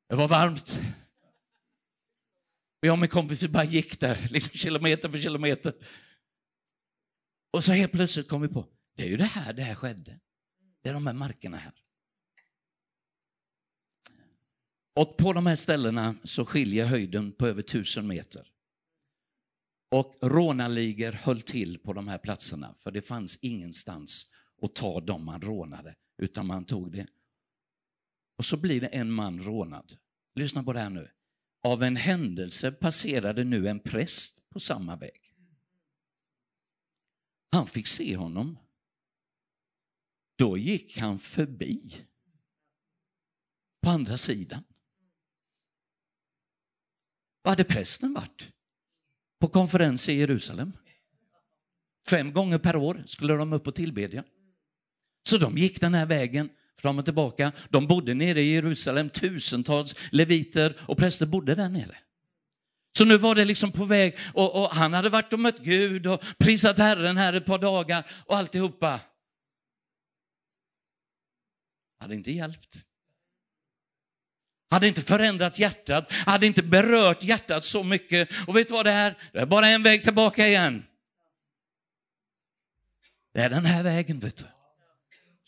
[0.10, 0.80] Det var varmt.
[2.80, 5.74] Jag och min kompis bara gick där, liksom kilometer för kilometer.
[7.52, 10.20] Och så helt plötsligt kom vi på, det är ju det här det här skedde.
[10.82, 11.74] Det är de här markerna här.
[14.94, 18.51] Och på de här ställena så skiljer höjden på över tusen meter.
[19.92, 24.32] Och rånarligor höll till på de här platserna, för det fanns ingenstans
[24.62, 27.08] att ta dem man rånade, utan man tog det.
[28.38, 29.98] Och så blir det en man rånad.
[30.36, 31.12] Lyssna på det här nu.
[31.64, 35.36] Av en händelse passerade nu en präst på samma väg.
[37.52, 38.58] Han fick se honom.
[40.36, 42.06] Då gick han förbi
[43.82, 44.64] på andra sidan.
[47.42, 48.52] Var hade prästen varit?
[49.42, 50.74] På konferens i Jerusalem.
[52.08, 54.24] Fem gånger per år skulle de upp och tillbedja.
[55.30, 57.52] Så de gick den här vägen fram och tillbaka.
[57.70, 61.98] De bodde nere i Jerusalem, tusentals leviter och präster bodde där nere.
[62.98, 66.08] Så nu var det liksom på väg och, och han hade varit och mött Gud
[66.08, 69.00] och prisat Herren här ett par dagar och alltihopa.
[72.00, 72.86] Hade inte hjälpt
[74.72, 78.30] hade inte förändrat hjärtat, hade inte berört hjärtat så mycket.
[78.48, 79.18] Och vet du vad det är?
[79.34, 80.86] Det är bara en väg tillbaka igen.
[83.34, 84.46] Det är den här vägen, vet du.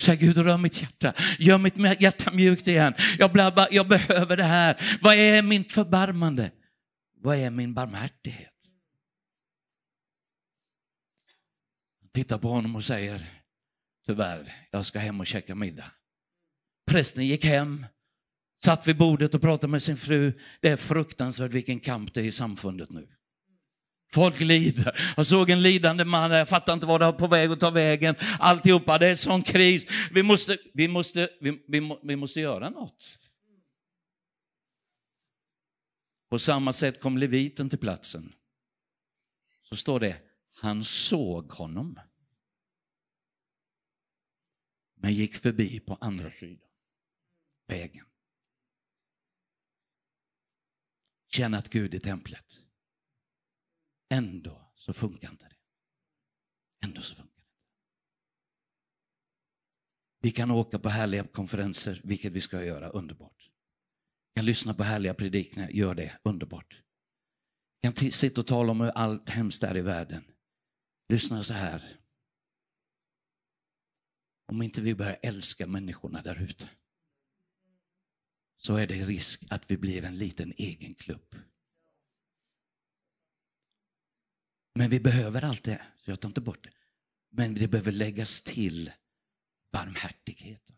[0.01, 1.13] Säg Gud, rör mitt hjärta.
[1.39, 2.93] Gör mitt hjärta mjukt igen.
[3.19, 4.99] Jag, blabba, jag behöver det här.
[5.01, 6.51] Vad är mitt förbarmande?
[7.15, 8.49] Vad är min barmhärtighet?
[12.13, 13.25] Tittar på honom och säger,
[14.05, 15.91] tyvärr, jag ska hem och käka middag.
[16.87, 17.85] Prästen gick hem,
[18.63, 20.39] Satt vid bordet och pratade med sin fru.
[20.61, 23.07] Det är fruktansvärt vilken kamp det är i samfundet nu.
[24.13, 25.13] Folk lider.
[25.17, 27.69] Jag såg en lidande man, jag fattar inte vad det är på väg att ta
[27.69, 28.15] vägen.
[28.39, 29.87] Alltihopa, det är sån kris.
[30.11, 33.17] Vi måste, vi måste, vi, vi, vi måste göra något.
[36.29, 38.33] På samma sätt kom leviten till platsen.
[39.61, 40.17] Så står det,
[40.55, 41.99] han såg honom.
[44.95, 46.69] Men gick förbi på andra sidan
[47.67, 48.05] vägen.
[51.33, 52.61] Tjänat Gud i templet.
[54.09, 55.55] Ändå så funkar inte det.
[56.85, 57.47] Ändå så funkar det
[60.21, 63.49] Vi kan åka på härliga konferenser, vilket vi ska göra, underbart.
[64.33, 66.83] Vi kan lyssna på härliga predikningar, gör det, underbart.
[67.81, 70.23] Vi kan sitta och tala om hur allt hemskt är i världen.
[71.09, 71.99] Lyssna så här.
[74.51, 76.69] Om inte vi börjar älska människorna där ute
[78.65, 81.35] så är det risk att vi blir en liten egen klubb.
[84.73, 86.73] Men vi behöver allt det, så jag tar inte bort det.
[87.29, 88.91] Men det behöver läggas till
[89.71, 90.75] barmhärtigheten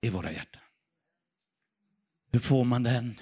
[0.00, 0.62] i våra hjärtan.
[2.32, 3.20] Hur får man den?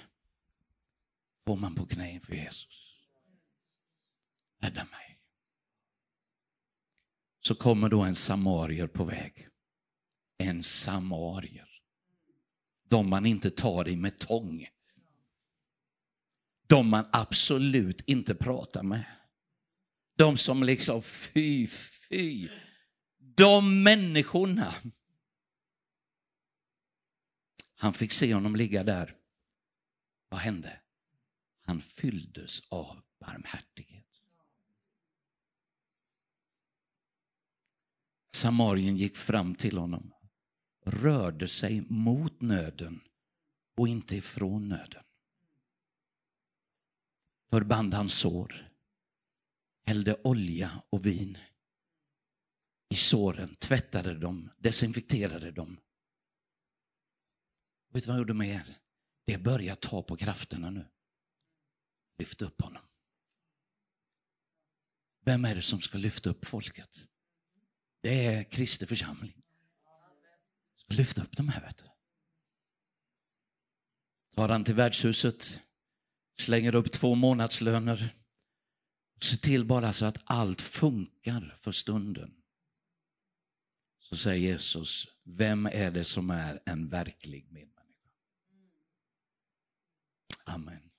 [1.45, 2.99] Får man på knä inför Jesus.
[4.59, 5.19] Rädda mig.
[7.39, 9.47] Så kommer då en samarier på väg.
[10.37, 11.64] En samarier.
[12.87, 14.67] De man inte tar i med tång.
[16.67, 19.05] De man absolut inte pratar med.
[20.15, 22.49] De som liksom, fy, fy.
[23.17, 24.75] De människorna.
[27.75, 29.15] Han fick se honom ligga där.
[30.29, 30.81] Vad hände?
[31.61, 34.21] Han fylldes av barmhärtighet.
[38.33, 40.13] Samarien gick fram till honom,
[40.85, 43.01] rörde sig mot nöden
[43.77, 45.03] och inte ifrån nöden.
[47.49, 48.71] Förband hans sår,
[49.85, 51.37] hällde olja och vin
[52.89, 55.79] i såren, tvättade dem, desinfekterade dem.
[57.89, 58.77] Vet du vad han gjorde mer?
[59.25, 60.85] Det börjar ta på krafterna nu.
[62.17, 62.83] Lyft upp honom.
[65.25, 67.07] Vem är det som ska lyfta upp folket?
[68.01, 69.44] Det är Kristi församling.
[70.95, 71.61] Lyft lyfta upp de här.
[71.61, 71.83] Vet du.
[74.35, 75.59] Tar han till värdshuset,
[76.37, 78.15] slänger upp två månadslöner.
[79.21, 82.41] Se till bara så att allt funkar för stunden.
[83.99, 88.09] Så säger Jesus, vem är det som är en verklig medmänniska?
[90.43, 90.91] Amen.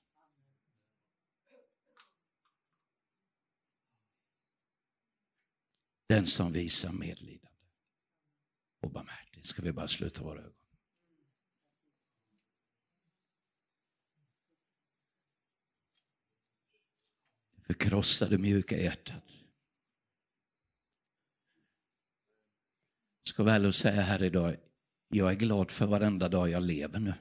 [6.08, 7.56] Den som visar medlidande
[8.80, 9.25] och barmhärtighet.
[9.46, 10.52] Ska vi bara sluta våra ögon?
[17.66, 19.22] Förkrossade mjuka hjärtat.
[23.22, 24.56] Ska väl säga här idag,
[25.08, 27.14] jag är glad för varenda dag jag lever nu.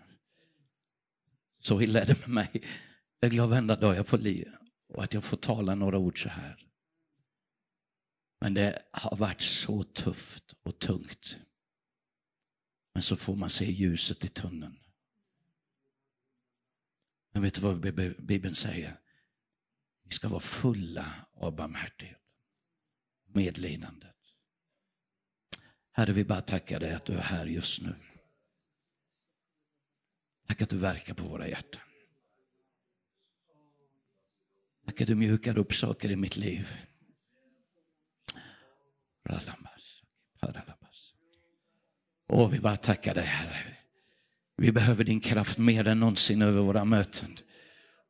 [1.60, 2.64] Så illa är det med mig.
[3.20, 4.58] Jag är glad varenda dag jag får leva
[4.88, 6.68] och att jag får tala några ord så här.
[8.40, 11.40] Men det har varit så tufft och tungt.
[12.96, 14.80] Men så får man se ljuset i tunneln.
[17.32, 17.80] Men vet du vad
[18.26, 19.00] Bibeln säger?
[20.04, 22.22] Vi ska vara fulla av barmhärtighet,
[23.26, 24.16] medlidandet.
[25.92, 27.96] Herre, vi bara tackar dig att du är här just nu.
[30.48, 31.82] Tack att du verkar på våra hjärtan.
[34.86, 36.70] Tack att du mjukar upp saker i mitt liv.
[42.28, 43.58] Och vi bara tackar dig Herre.
[44.58, 47.38] Vi behöver din kraft mer än någonsin över våra möten.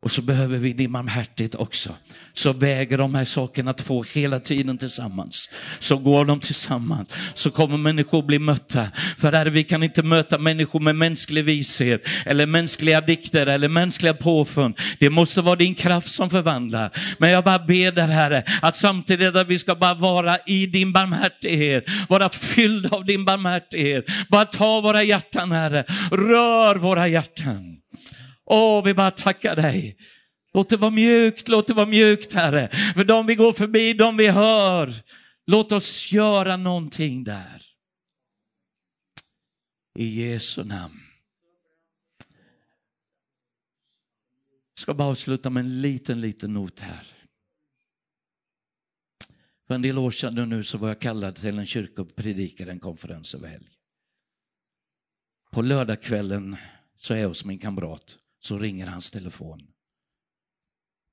[0.04, 1.90] Och så behöver vi din barmhärtighet också.
[2.34, 5.50] Så väger de här sakerna två hela tiden tillsammans.
[5.80, 7.10] Så går de tillsammans.
[7.34, 8.88] Så kommer människor bli mötta.
[9.18, 14.14] För här, vi kan inte möta människor med mänsklig vishet, eller mänskliga dikter, eller mänskliga
[14.14, 14.76] påfund.
[15.00, 16.92] Det måste vara din kraft som förvandlar.
[17.18, 20.92] Men jag bara ber dig Herre, att samtidigt att vi ska bara vara i din
[20.92, 24.06] barmhärtighet, vara fylld av din barmhärtighet.
[24.30, 27.85] Bara ta våra hjärtan Herre, rör våra hjärtan.
[28.46, 29.98] Åh, vi bara tackar dig.
[30.54, 32.94] Låt det vara mjukt, låt det vara mjukt Herre.
[32.94, 34.94] För de vi går förbi, de vi hör.
[35.46, 37.66] Låt oss göra någonting där.
[39.96, 41.00] I Jesu namn.
[44.74, 47.08] Jag ska bara avsluta med en liten, liten not här.
[49.68, 52.72] För en del år sedan nu så var jag kallad till en kyrka och predikade
[52.72, 53.70] en konferens över helg.
[55.52, 56.56] På lördagskvällen
[56.98, 59.74] så är jag hos min kamrat så ringer hans telefon.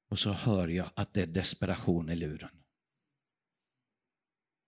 [0.09, 2.63] Och så hör jag att det är desperation i luren.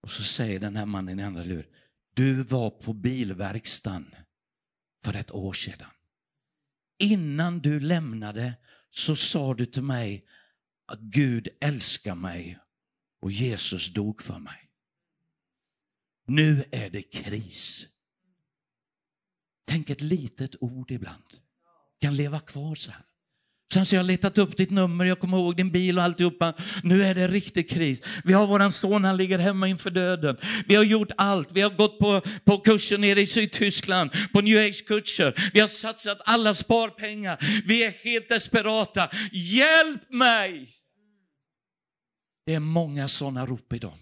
[0.02, 1.72] Och så säger den här mannen i andra luren,
[2.14, 4.14] du var på bilverkstan
[5.04, 5.90] för ett år sedan.
[6.98, 8.54] Innan du lämnade
[8.90, 10.26] så sa du till mig
[10.86, 12.58] att Gud älskar mig
[13.20, 14.70] och Jesus dog för mig.
[16.26, 17.86] Nu är det kris.
[19.64, 21.43] Tänk ett litet ord ibland
[22.04, 23.00] kan leva kvar så här.
[23.72, 26.54] Sen så har jag letat upp ditt nummer, jag kommer ihåg din bil och alltihopa.
[26.82, 28.02] Nu är det riktig kris.
[28.24, 30.36] Vi har våran son, han ligger hemma inför döden.
[30.66, 31.52] Vi har gjort allt.
[31.52, 35.50] Vi har gått på, på kurser nere i Sydtyskland, på new age-kurser.
[35.54, 37.62] Vi har satsat alla sparpengar.
[37.66, 39.10] Vi är helt desperata.
[39.32, 40.70] Hjälp mig!
[42.46, 43.94] Det är många sådana rop idag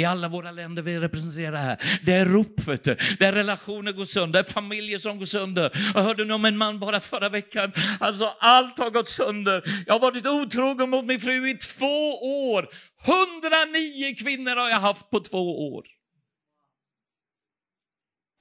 [0.00, 2.00] i alla våra länder vi representerar här.
[2.04, 2.96] Det är rop, vet du.
[3.18, 5.92] det är relationer går sönder, det är familjer som går sönder.
[5.94, 9.84] Jag hörde om en man bara förra veckan, alltså allt har gått sönder.
[9.86, 12.14] Jag har varit otrogen mot min fru i två
[12.52, 12.68] år.
[13.04, 15.86] 109 kvinnor har jag haft på två år.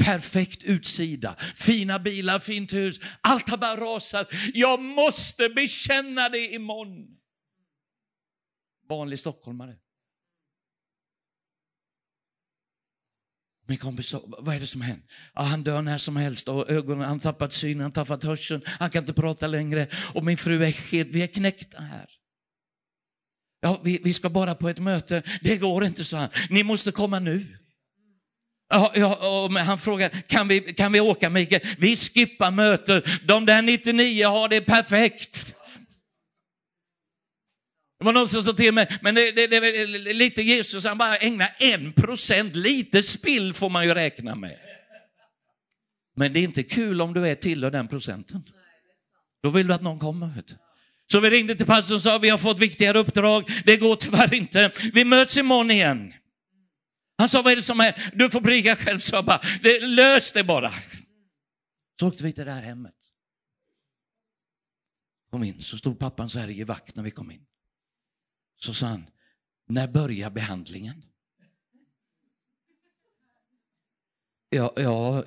[0.03, 2.99] Perfekt utsida, fina bilar, fint hus.
[3.21, 4.31] Allt har bara rasat.
[4.53, 7.17] Jag måste bekänna det imorgon.
[8.89, 9.75] Vanlig stockholmare.
[13.69, 15.05] Min kompis sa, vad är det som hänt?
[15.33, 18.89] Ja, han dör när som helst och ögonen, han tappat synen, han tappat hörseln, han
[18.89, 22.05] kan inte prata längre och min fru är helt, vi är knäckta här.
[23.61, 26.29] Ja, vi, vi ska bara på ett möte, det går inte, så han.
[26.49, 27.45] Ni måste komma nu.
[28.69, 31.61] Ja, ja, och han frågar, kan vi, kan vi åka Mikael?
[31.77, 35.55] Vi skippar mötet, de där 99 har det perfekt.
[37.99, 41.17] Det var någon som sa till mig, men det, det, det lite Jesus, han bara
[41.17, 44.59] ägnar en procent, lite spill får man ju räkna med.
[46.15, 48.43] Men det är inte kul om du är tillhör den procenten.
[49.43, 50.27] Då vill du att någon kommer.
[50.27, 50.55] Vet du.
[51.11, 54.33] Så vi ringde till pastorn och sa, vi har fått viktigare uppdrag, det går tyvärr
[54.33, 54.71] inte.
[54.93, 56.13] Vi möts imorgon igen.
[57.17, 59.79] Han sa, vad är det som är, du får prika själv, så jag bara, det,
[59.79, 60.73] lös det bara.
[61.99, 62.95] Så åkte vi till det här hemmet.
[65.31, 67.45] Kom in, så stod pappan så här i vakt när vi kom in.
[68.59, 69.09] Så sa han,
[69.65, 71.05] när börjar behandlingen?
[74.49, 75.25] Ja, ja,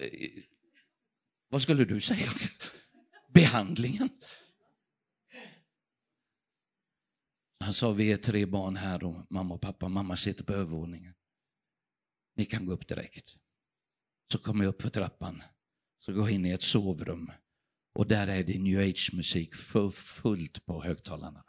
[1.48, 2.32] vad skulle du säga?
[3.28, 4.08] Behandlingen?
[7.60, 9.88] Han sa, vi är tre barn här och mamma och pappa.
[9.88, 11.14] Mamma sitter på övervåningen.
[12.34, 13.36] Ni kan gå upp direkt.
[14.32, 15.42] Så kommer jag upp för trappan,
[15.98, 17.32] så går jag in i ett sovrum
[17.94, 21.44] och där är det new age-musik för fullt på högtalarna.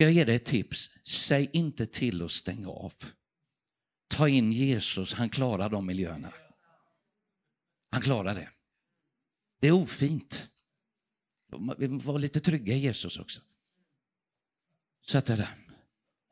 [0.00, 0.90] Ska jag ge dig ett tips?
[1.04, 2.94] Säg inte till att stänga av.
[4.08, 6.32] Ta in Jesus, han klarar de miljöerna.
[7.90, 8.48] Han klarar det.
[9.60, 10.50] Det är ofint.
[11.78, 13.40] Vi var lite trygga i Jesus också.
[15.06, 15.48] Sätt dig det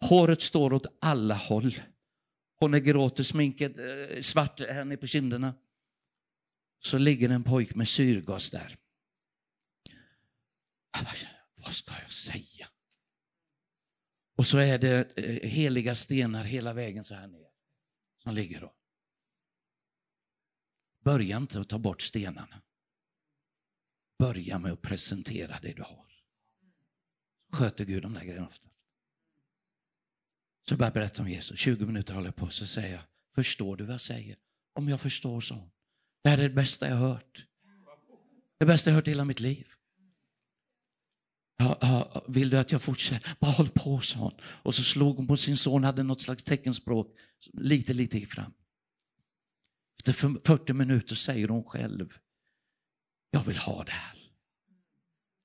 [0.01, 1.81] Håret står åt alla håll.
[2.57, 5.55] Hon är gråter, sminket eh, svart här nere på kinderna.
[6.81, 8.77] Så ligger en pojk med syrgas där.
[11.57, 12.69] Vad ska jag säga?
[14.39, 17.49] Och så är det eh, heliga stenar hela vägen så här ner.
[18.23, 18.75] Som ligger då.
[21.05, 22.63] Börja inte att ta bort stenarna.
[24.19, 26.07] Börja med att presentera det du har.
[27.53, 28.69] Sköter Gud de där grejerna ofta.
[30.69, 31.59] Så jag börjar berätta om Jesus.
[31.59, 33.03] 20 minuter håller jag på så säger jag,
[33.35, 34.37] förstår du vad jag säger?
[34.73, 35.71] Om jag förstår så.
[36.23, 37.47] Det här är det bästa jag har hört.
[38.59, 39.78] Det bästa jag har hört i hela mitt liv.
[42.27, 43.37] Vill du att jag fortsätter?
[43.41, 44.35] Bara håll på, sa hon.
[44.43, 47.17] Och så slog hon på sin son, hade något slags teckenspråk.
[47.53, 48.53] Lite, lite fram.
[49.99, 50.13] Efter
[50.45, 52.19] 40 minuter säger hon själv,
[53.31, 54.19] jag vill ha det här.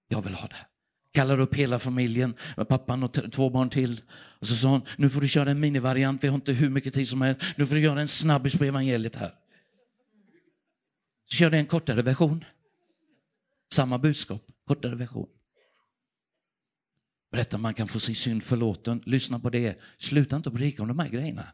[0.07, 0.68] Jag vill ha det här.
[1.11, 4.01] Kallar upp hela familjen, pappan och två barn till.
[4.11, 6.93] Och så sa hon, nu får du köra en minivariant, vi har inte hur mycket
[6.93, 7.41] tid som helst.
[7.55, 9.36] Nu får du göra en snabbis på evangeliet här.
[11.26, 12.45] Så körde jag en kortare version.
[13.74, 15.28] Samma budskap, kortare version.
[17.34, 19.04] Berätta man kan få sin synd förlåten.
[19.06, 19.80] Lyssna på det.
[19.98, 21.54] Sluta inte predika om de här grejerna.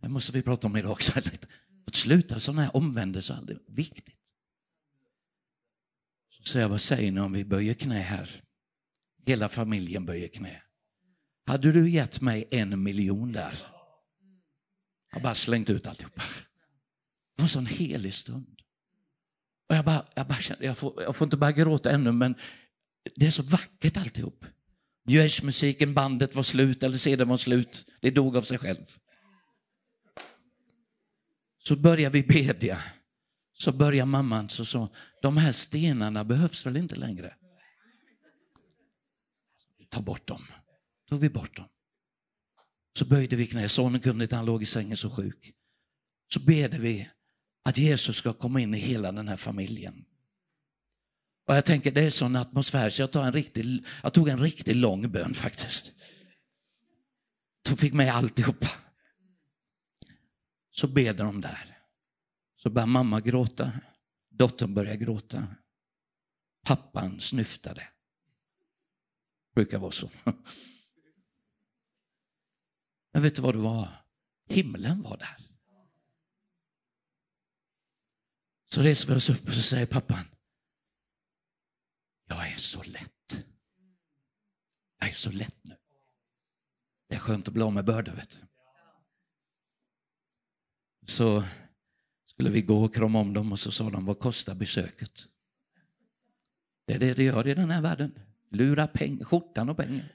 [0.00, 1.12] Det måste vi prata om idag också.
[1.86, 4.16] Att sluta sådana här omvändelser det är viktigt.
[6.30, 8.42] Så säger jag, vad säger ni om vi böjer knä här?
[9.26, 10.62] Hela familjen böjer knä.
[11.46, 13.58] Hade du gett mig en miljon där?
[15.10, 16.22] Jag har bara slängt ut alltihopa.
[17.36, 18.60] Det var en sån helig stund.
[19.68, 22.34] Och jag, bara, jag, bara kände, jag, får, jag får inte bara gråta ännu, men
[23.16, 24.44] det är så vackert alltihop.
[25.04, 27.86] New bandet var slut, eller sedan var slut.
[28.00, 28.98] Det dog av sig själv.
[31.58, 32.82] Så börjar vi bedja.
[33.52, 34.88] Så börjar mamman så sa,
[35.22, 37.34] de här stenarna behövs väl inte längre?
[39.88, 40.46] Ta bort dem.
[41.08, 41.68] Tog vi bort dem.
[42.98, 45.54] Så böjde vi knä, sonen kunde inte, han låg i sängen så sjuk.
[46.32, 47.08] Så bedde vi
[47.64, 50.04] att Jesus ska komma in i hela den här familjen.
[51.50, 54.38] Och jag tänker det är sån atmosfär så jag, tar en riktig, jag tog en
[54.38, 55.92] riktigt lång bön faktiskt.
[57.62, 58.68] De fick med alltihopa.
[60.70, 61.78] Så ber de där.
[62.54, 63.72] Så börjar mamma gråta.
[64.28, 65.46] Dottern börjar gråta.
[66.64, 67.88] Pappan snyftade.
[69.54, 70.10] Brukar vara så.
[73.12, 73.88] Men vet du vad det var?
[74.48, 75.36] Himlen var där.
[78.66, 80.24] Så reser vi oss upp och så säger pappan,
[82.30, 83.46] jag är så lätt.
[84.98, 85.76] Jag är så lätt nu.
[87.08, 88.46] Det är skönt att bli av med bördor, vet du.
[91.06, 91.44] Så
[92.24, 95.28] skulle vi gå och krama om dem och så sa de, vad kostar besöket?
[96.86, 98.18] Det är det det gör i den här världen.
[98.50, 100.12] Lura peng, skjortan och pengar.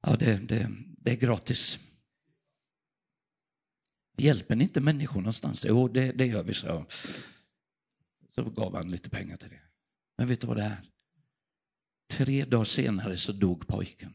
[0.00, 1.78] Ja, det, det, det är gratis.
[4.16, 5.64] Hjälper ni inte människor någonstans?
[5.68, 6.86] Jo, det, det gör vi, så.
[8.30, 9.60] Så gav han lite pengar till det.
[10.16, 10.90] Men vet du vad det är?
[12.08, 14.14] Tre dagar senare så dog pojken.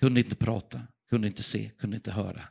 [0.00, 2.48] Kunde inte prata, kunde inte se, kunde inte höra.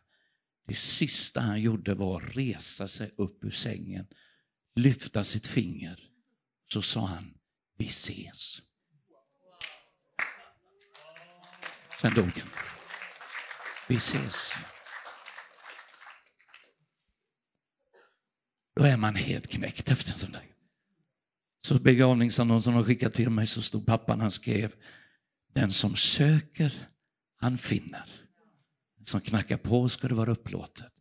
[0.68, 4.08] Det sista han gjorde var att resa sig upp ur sängen,
[4.76, 6.10] lyfta sitt finger.
[6.64, 7.38] Så sa han,
[7.78, 8.62] vi ses.
[12.02, 12.50] Sen dog han.
[13.88, 14.54] Vi ses.
[18.76, 20.59] Då är man helt knäckt efter en sån där.
[21.60, 24.76] Så begravningsannonsen de skickat till mig så stod pappan, han skrev,
[25.54, 26.88] den som söker,
[27.36, 28.10] han finner.
[28.98, 30.94] Den som knackar på ska det vara upplåtet.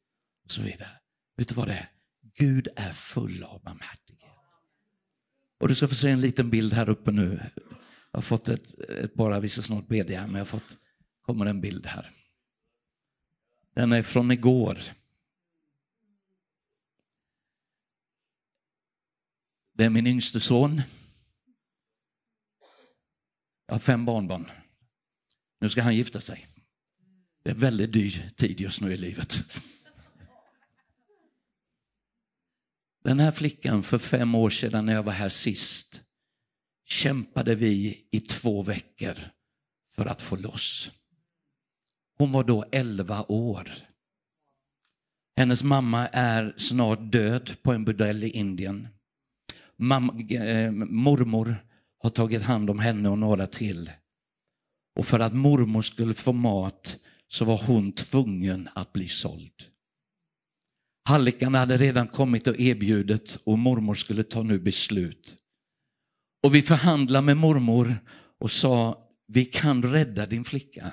[0.44, 0.90] Och så vidare.
[1.36, 1.90] Vet du vad det är?
[2.34, 4.18] Gud är full av barmhärtighet.
[5.60, 7.40] Och du ska få se en liten bild här uppe nu.
[8.10, 10.76] Jag har fått ett, ett bara, vi ska snart bedja, men jag har fått,
[11.22, 12.10] kommer en bild här.
[13.74, 14.78] Den är från igår.
[19.78, 20.82] Det är min yngste son.
[23.66, 24.50] Jag har fem barnbarn.
[25.60, 26.46] Nu ska han gifta sig.
[27.42, 29.44] Det är väldigt dyr tid just nu i livet.
[33.04, 36.02] Den här flickan för fem år sedan när jag var här sist
[36.84, 39.18] kämpade vi i två veckor
[39.90, 40.90] för att få loss.
[42.16, 43.70] Hon var då elva år.
[45.36, 48.88] Hennes mamma är snart död på en bordell i Indien.
[49.78, 51.56] Mamma, eh, mormor
[51.98, 53.90] har tagit hand om henne och några till.
[54.98, 56.96] Och för att mormor skulle få mat
[57.28, 59.52] så var hon tvungen att bli såld.
[61.08, 65.36] Hallickarna hade redan kommit och erbjudit och mormor skulle ta nu beslut.
[66.42, 67.96] Och vi förhandlade med mormor
[68.38, 70.92] och sa, vi kan rädda din flicka.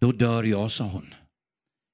[0.00, 1.14] Då dör jag, sa hon.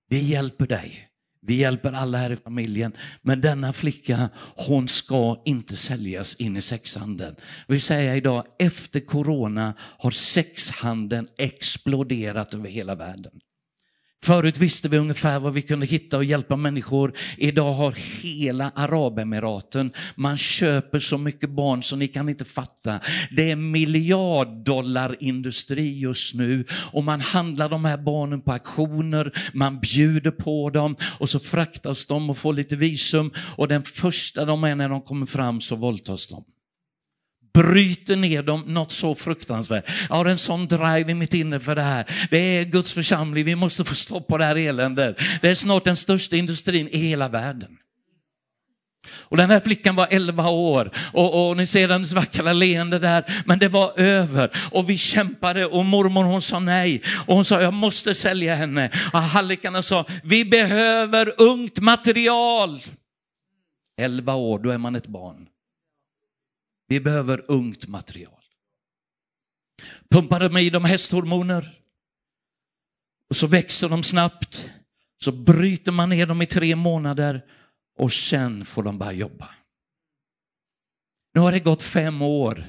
[0.09, 1.12] Vi hjälper dig.
[1.47, 2.93] Vi hjälper alla här i familjen.
[3.23, 7.37] Men denna flicka, hon ska inte säljas in i sexhandeln.
[7.67, 13.33] Jag vill säga idag, efter corona har sexhandeln exploderat över hela världen.
[14.25, 17.13] Förut visste vi ungefär vad vi kunde hitta och hjälpa människor.
[17.37, 23.01] Idag har hela Arabemiraten, man köper så mycket barn så ni kan inte fatta.
[23.31, 30.31] Det är miljarddollarindustri just nu och man handlar de här barnen på auktioner, man bjuder
[30.31, 34.75] på dem och så fraktas de och får lite visum och den första de är
[34.75, 36.45] när de kommer fram så våldtas de
[37.55, 39.85] bryter ner dem något så fruktansvärt.
[40.09, 42.29] Jag har en sån drive i mitt inne för det här.
[42.31, 45.19] Det är Guds församling, vi måste få stopp på det här eländet.
[45.43, 47.79] Det är snart den största industrin i hela världen.
[49.13, 53.43] Och den här flickan var 11 år och, och ni ser hennes vackra leende där,
[53.47, 57.63] men det var över och vi kämpade och mormor hon sa nej och hon sa
[57.63, 58.91] jag måste sälja henne.
[59.13, 62.81] Och hallickarna sa vi behöver ungt material.
[63.97, 65.47] 11 år, då är man ett barn.
[66.93, 68.43] Vi behöver ungt material.
[70.11, 71.79] Pumpar de i dem hästhormoner
[73.29, 74.71] och så växer de snabbt.
[75.19, 77.45] Så bryter man ner dem i tre månader
[77.99, 79.51] och sen får de börja jobba.
[81.35, 82.65] Nu har det gått fem år.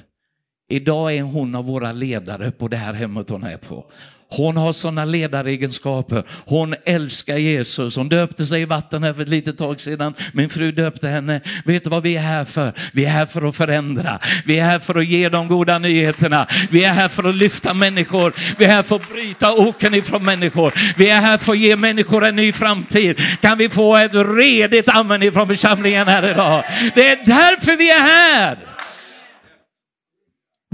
[0.68, 3.90] Idag är hon av våra ledare på det här hemmet hon är på.
[4.30, 6.22] Hon har sådana ledaregenskaper.
[6.44, 7.96] Hon älskar Jesus.
[7.96, 10.14] Hon döpte sig i vatten här för ett litet tag sedan.
[10.32, 11.40] Min fru döpte henne.
[11.64, 12.72] Vet du vad vi är här för?
[12.92, 14.18] Vi är här för att förändra.
[14.46, 16.46] Vi är här för att ge de goda nyheterna.
[16.70, 18.32] Vi är här för att lyfta människor.
[18.58, 20.74] Vi är här för att bryta oken ifrån människor.
[20.96, 23.20] Vi är här för att ge människor en ny framtid.
[23.40, 26.64] Kan vi få ett redigt amen ifrån församlingen här idag?
[26.94, 28.58] Det är därför vi är här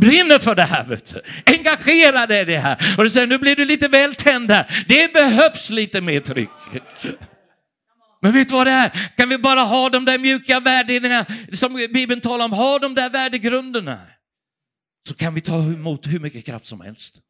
[0.01, 0.85] brinner för det här.
[0.85, 1.23] Vet du.
[1.47, 2.95] Engagerad i det här.
[2.99, 4.85] Och du säger, nu blir du lite väl tänd här.
[4.89, 6.51] Det behövs lite mer tryck.
[8.23, 9.11] Men vet du vad det är?
[9.17, 13.11] Kan vi bara ha de där mjuka värdena som Bibeln talar om, ha de där
[13.11, 14.01] värdegrunderna.
[15.09, 17.21] Så kan vi ta emot hur mycket kraft som helst.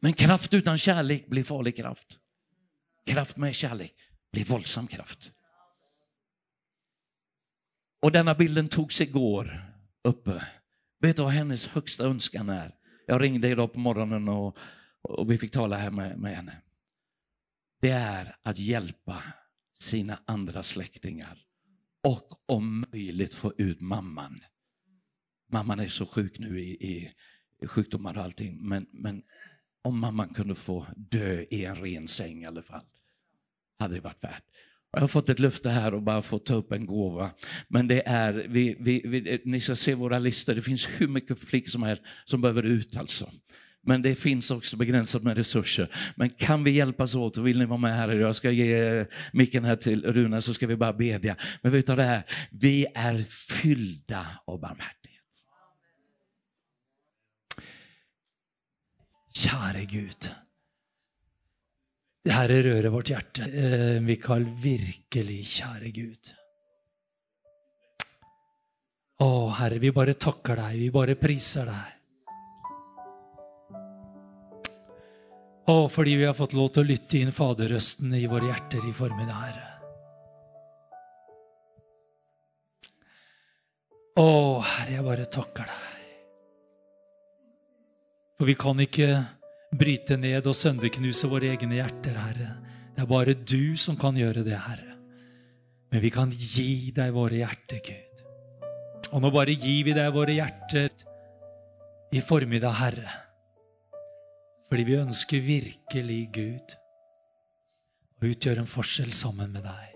[0.00, 2.18] Men kraft utan kärlek blir farlig kraft.
[3.06, 3.94] Kraft med kärlek
[4.32, 5.30] blir våldsam kraft.
[8.02, 9.62] Och denna bilden togs igår
[10.04, 10.46] uppe.
[11.04, 12.74] Vet du vad hennes högsta önskan är?
[13.06, 14.56] Jag ringde idag på morgonen och,
[15.02, 16.62] och vi fick tala här med, med henne.
[17.80, 19.22] Det är att hjälpa
[19.74, 21.38] sina andra släktingar
[22.02, 24.40] och om möjligt få ut mamman.
[25.52, 27.12] Mamman är så sjuk nu i, i,
[27.62, 29.22] i sjukdomar och allting, men, men
[29.82, 32.86] om mamman kunde få dö i en ren säng i alla fall,
[33.78, 34.44] hade det varit värt.
[34.94, 37.30] Jag har fått ett löfte här och bara fått ta upp en gåva.
[37.68, 41.38] Men det är, vi, vi, vi, ni ska se våra listor, det finns hur mycket
[41.38, 43.30] flickor som helst som behöver ut alltså.
[43.86, 45.88] Men det finns också begränsat med resurser.
[46.16, 48.78] Men kan vi hjälpas åt, och vill ni vara med här idag, jag ska ge
[48.78, 51.36] eh, micken här till Runa så ska vi bara bedja.
[51.62, 53.22] Men vet du det här, vi är
[53.62, 55.20] fyllda av barmhärtighet.
[59.32, 60.30] Käre Gud.
[62.24, 63.42] Herre, røre vårt hjärta.
[63.42, 66.30] Eh, Mikael, virkelig, käre Gud.
[69.20, 70.78] Å, Herre, vi bara tackar dig.
[70.78, 71.92] vi bara prisar dig.
[75.66, 78.92] Å, fordi vi har fått lov til å lytte inn faderrøsten i våra hjärtan i
[78.92, 79.70] förmiddag, Herre.
[84.16, 86.04] Å, Herre, jag bara tackar dig.
[88.38, 89.24] För vi kan inte
[89.78, 92.50] bryte ned og sønderknuse våre egne hjerter, Herre.
[92.94, 94.94] Det er bare du som kan gjøre det, Herre.
[95.90, 98.22] Men vi kan gi deg våre hjerter, Gud.
[99.14, 100.90] Og nå bare gir vi deg våre hjerter
[102.14, 103.16] i formiddag, Herre.
[104.70, 106.76] Fordi vi ønsker virkelig, Gud,
[108.22, 109.90] å utgjøre en forskjell sammen med deg.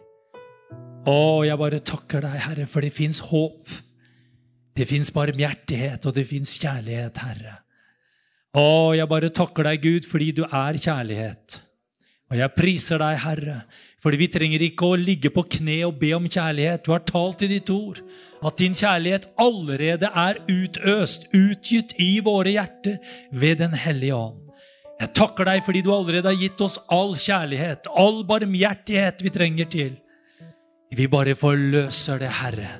[1.08, 3.70] Å, jeg bare takker deg, Herre, for det fins håp.
[4.78, 7.56] Det fins barmhjertighet, og det fins kjærlighet, Herre.
[8.56, 11.58] Å, jeg bare takker deg, Gud, fordi du er kjærlighet.
[12.28, 13.58] Og jeg priser deg, Herre,
[14.04, 16.84] fordi vi trenger ikke å ligge på kne og be om kjærlighet.
[16.84, 18.00] Du har talt i ditt ord
[18.44, 23.00] at din kjærlighet allerede er utøst, utgitt i våre hjerter
[23.32, 24.44] ved Den hellige ånd.
[24.98, 29.68] Jeg takker deg fordi du allerede har gitt oss all kjærlighet, all barmhjertighet vi trenger
[29.70, 29.92] til.
[30.94, 32.70] Vi bare forløser det, Herre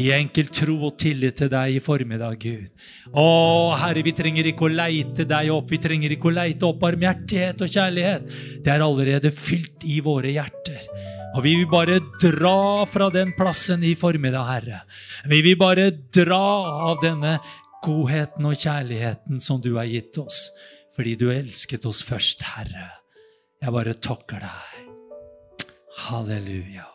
[0.00, 2.68] i enkel tro og tillit til deg i formiddag, Gud.
[3.12, 3.26] Å,
[3.82, 5.68] Herre, vi trenger ikke å leite deg opp.
[5.72, 8.30] Vi trenger ikke å leite opp barmhjertighet og kjærlighet.
[8.64, 10.86] Det er allerede fylt i våre hjerter.
[11.32, 14.82] Og vi vil bare dra fra den plassen i formiddag, Herre.
[15.28, 16.44] Vi vil bare dra
[16.90, 17.38] av denne
[17.84, 20.46] godheten og kjærligheten som du har gitt oss.
[20.96, 22.88] Fordi du elsket oss først, Herre.
[23.62, 24.88] Jeg bare takker deg.
[26.08, 26.91] Halleluja.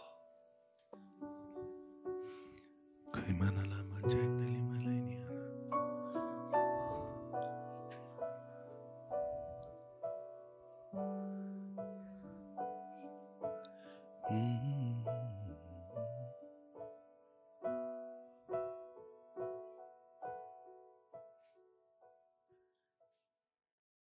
[3.25, 4.36] Caimán a la mancha.